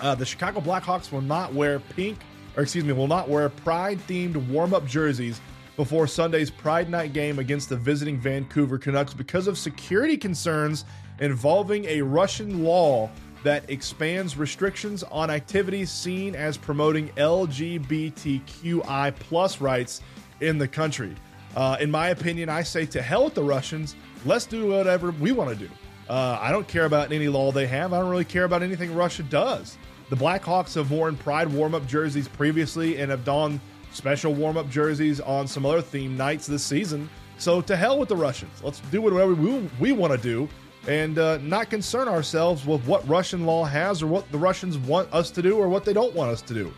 Uh, 0.00 0.14
the 0.14 0.24
Chicago 0.24 0.60
Blackhawks 0.60 1.12
will 1.12 1.20
not 1.20 1.52
wear 1.52 1.80
pink, 1.80 2.18
or 2.56 2.62
excuse 2.62 2.84
me, 2.84 2.92
will 2.92 3.06
not 3.06 3.28
wear 3.28 3.48
pride 3.48 3.98
themed 4.08 4.36
warm 4.48 4.74
up 4.74 4.86
jerseys 4.86 5.40
before 5.76 6.08
Sunday's 6.08 6.50
Pride 6.50 6.90
Night 6.90 7.12
game 7.12 7.38
against 7.38 7.68
the 7.68 7.76
visiting 7.76 8.18
Vancouver 8.18 8.78
Canucks 8.78 9.14
because 9.14 9.46
of 9.46 9.56
security 9.56 10.16
concerns 10.16 10.84
involving 11.20 11.84
a 11.84 12.02
Russian 12.02 12.64
law 12.64 13.08
that 13.44 13.68
expands 13.70 14.36
restrictions 14.36 15.04
on 15.04 15.30
activities 15.30 15.90
seen 15.90 16.34
as 16.34 16.56
promoting 16.56 17.08
LGBTQI 17.10 19.14
plus 19.16 19.60
rights 19.60 20.00
in 20.40 20.58
the 20.58 20.66
country. 20.66 21.14
Uh, 21.56 21.76
in 21.80 21.90
my 21.90 22.08
opinion, 22.08 22.48
I 22.48 22.62
say 22.62 22.86
to 22.86 23.02
hell 23.02 23.24
with 23.24 23.34
the 23.34 23.42
Russians. 23.42 23.96
Let's 24.24 24.46
do 24.46 24.68
whatever 24.68 25.10
we 25.12 25.32
want 25.32 25.50
to 25.50 25.56
do. 25.66 25.72
Uh, 26.08 26.38
I 26.40 26.50
don't 26.50 26.66
care 26.66 26.84
about 26.84 27.12
any 27.12 27.28
law 27.28 27.52
they 27.52 27.66
have. 27.66 27.92
I 27.92 27.98
don't 27.98 28.08
really 28.10 28.24
care 28.24 28.44
about 28.44 28.62
anything 28.62 28.94
Russia 28.94 29.22
does. 29.24 29.76
The 30.08 30.16
Blackhawks 30.16 30.74
have 30.76 30.90
worn 30.90 31.16
pride 31.16 31.48
warm 31.48 31.74
up 31.74 31.86
jerseys 31.86 32.28
previously 32.28 32.98
and 33.00 33.10
have 33.10 33.24
donned 33.24 33.60
special 33.92 34.32
warm 34.32 34.56
up 34.56 34.70
jerseys 34.70 35.20
on 35.20 35.46
some 35.46 35.66
other 35.66 35.82
theme 35.82 36.16
nights 36.16 36.46
this 36.46 36.62
season. 36.62 37.10
So 37.36 37.60
to 37.62 37.76
hell 37.76 37.98
with 37.98 38.08
the 38.08 38.16
Russians. 38.16 38.52
Let's 38.62 38.80
do 38.90 39.02
whatever 39.02 39.34
we, 39.34 39.68
we 39.78 39.92
want 39.92 40.12
to 40.12 40.18
do. 40.18 40.48
and 40.86 41.18
uh, 41.18 41.38
not 41.38 41.68
concern 41.70 42.08
ourselves 42.08 42.64
with 42.64 42.84
what 42.86 43.06
Russian 43.08 43.44
law 43.44 43.64
has 43.64 44.02
or 44.02 44.06
what 44.06 44.30
the 44.32 44.38
Russians 44.38 44.78
want 44.78 45.12
us 45.12 45.30
to 45.32 45.42
do 45.42 45.56
or 45.56 45.68
what 45.68 45.84
they 45.84 45.92
don't 45.92 46.14
want 46.14 46.30
us 46.30 46.40
to 46.42 46.54
do. 46.54 46.72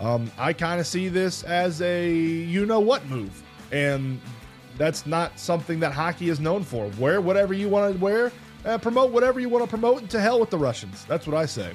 Um, 0.00 0.30
I 0.36 0.52
kind 0.52 0.80
of 0.80 0.86
see 0.86 1.08
this 1.08 1.44
as 1.44 1.80
a 1.80 2.12
you 2.12 2.66
know 2.66 2.80
what 2.80 3.06
move, 3.06 3.42
and 3.74 4.20
that's 4.78 5.04
not 5.04 5.38
something 5.38 5.80
that 5.80 5.92
hockey 5.92 6.28
is 6.28 6.38
known 6.38 6.62
for. 6.62 6.88
Wear 6.98 7.20
whatever 7.20 7.52
you 7.52 7.68
want 7.68 7.92
to 7.92 8.00
wear, 8.00 8.32
uh, 8.64 8.78
promote 8.78 9.10
whatever 9.10 9.40
you 9.40 9.48
want 9.48 9.64
to 9.64 9.68
promote, 9.68 10.00
and 10.00 10.10
to 10.10 10.20
hell 10.20 10.38
with 10.38 10.50
the 10.50 10.58
Russians. 10.58 11.04
That's 11.06 11.26
what 11.26 11.36
I 11.36 11.44
say. 11.44 11.72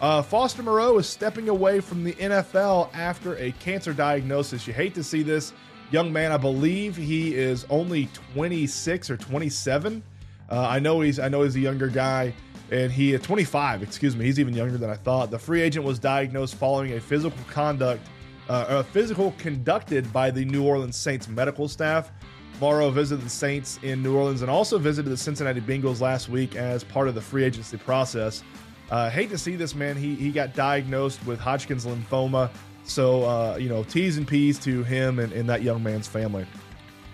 Uh, 0.00 0.22
Foster 0.22 0.62
Moreau 0.62 0.98
is 0.98 1.06
stepping 1.06 1.50
away 1.50 1.80
from 1.80 2.04
the 2.04 2.14
NFL 2.14 2.94
after 2.94 3.36
a 3.36 3.52
cancer 3.52 3.92
diagnosis. 3.92 4.66
You 4.66 4.72
hate 4.72 4.94
to 4.94 5.04
see 5.04 5.22
this 5.22 5.52
young 5.90 6.10
man. 6.10 6.32
I 6.32 6.38
believe 6.38 6.96
he 6.96 7.34
is 7.34 7.66
only 7.68 8.08
26 8.34 9.10
or 9.10 9.16
27. 9.18 10.02
Uh, 10.50 10.60
I 10.60 10.78
know 10.78 11.00
he's 11.00 11.18
I 11.18 11.28
know 11.28 11.42
he's 11.42 11.56
a 11.56 11.60
younger 11.60 11.88
guy, 11.88 12.32
and 12.70 12.90
he 12.90 13.14
at 13.14 13.22
25. 13.22 13.82
Excuse 13.82 14.16
me, 14.16 14.24
he's 14.24 14.40
even 14.40 14.54
younger 14.54 14.78
than 14.78 14.88
I 14.88 14.96
thought. 14.96 15.30
The 15.30 15.38
free 15.38 15.60
agent 15.60 15.84
was 15.84 15.98
diagnosed 15.98 16.54
following 16.54 16.94
a 16.94 17.00
physical 17.00 17.38
conduct, 17.50 18.00
uh, 18.48 18.66
a 18.68 18.84
physical 18.84 19.34
conducted 19.38 20.12
by 20.12 20.30
the 20.30 20.44
New 20.44 20.64
Orleans 20.64 20.96
Saints 20.96 21.28
medical 21.28 21.68
staff. 21.68 22.12
Moreau 22.60 22.90
visited 22.90 23.24
the 23.24 23.30
Saints 23.30 23.78
in 23.82 24.02
New 24.02 24.16
Orleans 24.16 24.42
and 24.42 24.50
also 24.50 24.78
visited 24.78 25.10
the 25.10 25.16
Cincinnati 25.16 25.60
Bengals 25.60 26.00
last 26.00 26.28
week 26.28 26.56
as 26.56 26.82
part 26.84 27.08
of 27.08 27.14
the 27.14 27.20
free 27.20 27.44
agency 27.44 27.76
process. 27.76 28.42
Uh, 28.90 29.10
hate 29.10 29.30
to 29.30 29.38
see 29.38 29.56
this 29.56 29.74
man. 29.74 29.96
He 29.96 30.14
he 30.14 30.30
got 30.30 30.54
diagnosed 30.54 31.24
with 31.26 31.38
Hodgkin's 31.40 31.84
lymphoma. 31.84 32.50
So 32.84 33.24
uh, 33.24 33.56
you 33.56 33.68
know, 33.68 33.82
T's 33.84 34.16
and 34.16 34.26
P's 34.26 34.58
to 34.60 34.84
him 34.84 35.18
and, 35.18 35.32
and 35.32 35.48
that 35.48 35.62
young 35.62 35.82
man's 35.82 36.06
family. 36.06 36.46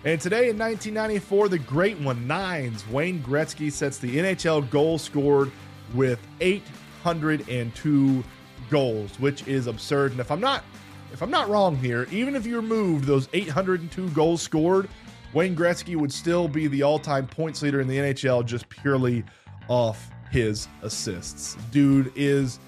And 0.05 0.21
today 0.21 0.51
in 0.51 0.59
1994, 0.59 1.49
the 1.49 1.59
great 1.61 1.99
one, 2.01 2.27
Nines, 2.27 2.87
Wayne 2.89 3.23
Gretzky 3.23 3.71
sets 3.71 3.99
the 3.99 4.17
NHL 4.17 4.69
goal 4.69 4.99
scored 4.99 5.53
with 5.95 6.19
802 6.41 8.25
goals, 8.69 9.21
which 9.21 9.47
is 9.47 9.69
absurd. 9.69 10.11
And 10.11 10.21
if 10.21 10.33
I'm 10.33 10.41
not 10.41 10.65
if 11.13 11.23
I'm 11.23 11.31
not 11.31 11.49
wrong 11.49 11.77
here, 11.77 12.07
even 12.11 12.35
if 12.35 12.47
you 12.47 12.57
removed 12.57 13.05
those 13.05 13.29
802 13.33 14.09
goals 14.11 14.43
scored, 14.43 14.89
Wayne 15.33 15.57
Gretzky 15.57 15.97
would 15.97 16.13
still 16.13 16.49
be 16.49 16.67
the 16.67 16.83
all-time 16.83 17.27
points 17.27 17.63
leader 17.63 17.81
in 17.81 17.89
the 17.89 17.97
NHL 17.97 18.45
just 18.45 18.69
purely 18.69 19.25
off 19.69 20.11
his 20.31 20.69
assists. 20.83 21.57
Dude 21.71 22.13
is, 22.17 22.59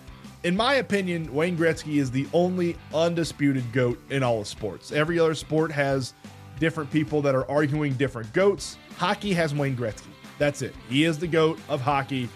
in 0.44 0.56
my 0.56 0.74
opinion, 0.74 1.32
Wayne 1.34 1.56
Gretzky 1.56 1.96
is 1.96 2.10
the 2.10 2.26
only 2.32 2.76
undisputed 2.92 3.70
GOAT 3.72 4.00
in 4.10 4.22
all 4.22 4.40
of 4.40 4.46
sports. 4.46 4.92
Every 4.92 5.18
other 5.18 5.34
sport 5.34 5.72
has 5.72 6.14
different 6.60 6.90
people 6.90 7.20
that 7.22 7.34
are 7.34 7.50
arguing 7.50 7.94
different 7.94 8.32
GOATs. 8.32 8.78
Hockey 8.96 9.32
has 9.34 9.54
Wayne 9.54 9.76
Gretzky. 9.76 10.08
That's 10.38 10.62
it. 10.62 10.74
He 10.88 11.04
is 11.04 11.18
the 11.18 11.26
GOAT 11.26 11.58
of 11.68 11.80
hockey, 11.80 12.28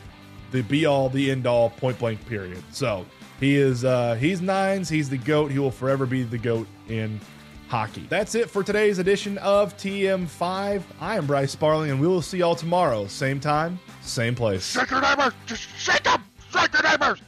the 0.51 0.63
be 0.63 0.87
all, 0.87 1.09
the 1.09 1.31
end 1.31 1.47
all, 1.47 1.71
point 1.71 1.99
blank, 1.99 2.25
period. 2.27 2.63
So 2.73 3.07
he 3.41 3.57
is, 3.57 3.85
uh, 3.85 4.15
he's 4.15 4.41
nines. 4.41 4.89
He's 4.89 5.09
the 5.09 5.19
GOAT. 5.19 5.51
He 5.51 5.59
will 5.59 5.71
forever 5.71 6.07
be 6.07 6.23
the 6.23 6.39
GOAT 6.39 6.67
in 6.89 7.21
hockey. 7.69 8.07
That's 8.09 8.35
it 8.35 8.51
for 8.51 8.63
today's 8.63 8.99
edition 8.99 9.39
of 9.39 9.77
TM5. 9.77 10.83
I 11.01 11.17
am 11.17 11.27
Bryce 11.27 11.53
Sparling, 11.53 11.91
and 11.91 12.01
we 12.01 12.07
will 12.07 12.23
see 12.23 12.39
y'all 12.39 12.57
tomorrow. 12.57 13.07
Same 13.07 13.39
time, 13.39 13.79
same 14.03 14.35
place. 14.35 14.67
Shake 14.73 14.91
your 14.91 15.01
neighbors! 15.01 15.33
Just 15.47 15.63
shake 15.79 16.03
them! 16.03 16.25
Shake 16.51 16.73
your 16.73 16.83
neighbors! 16.83 17.21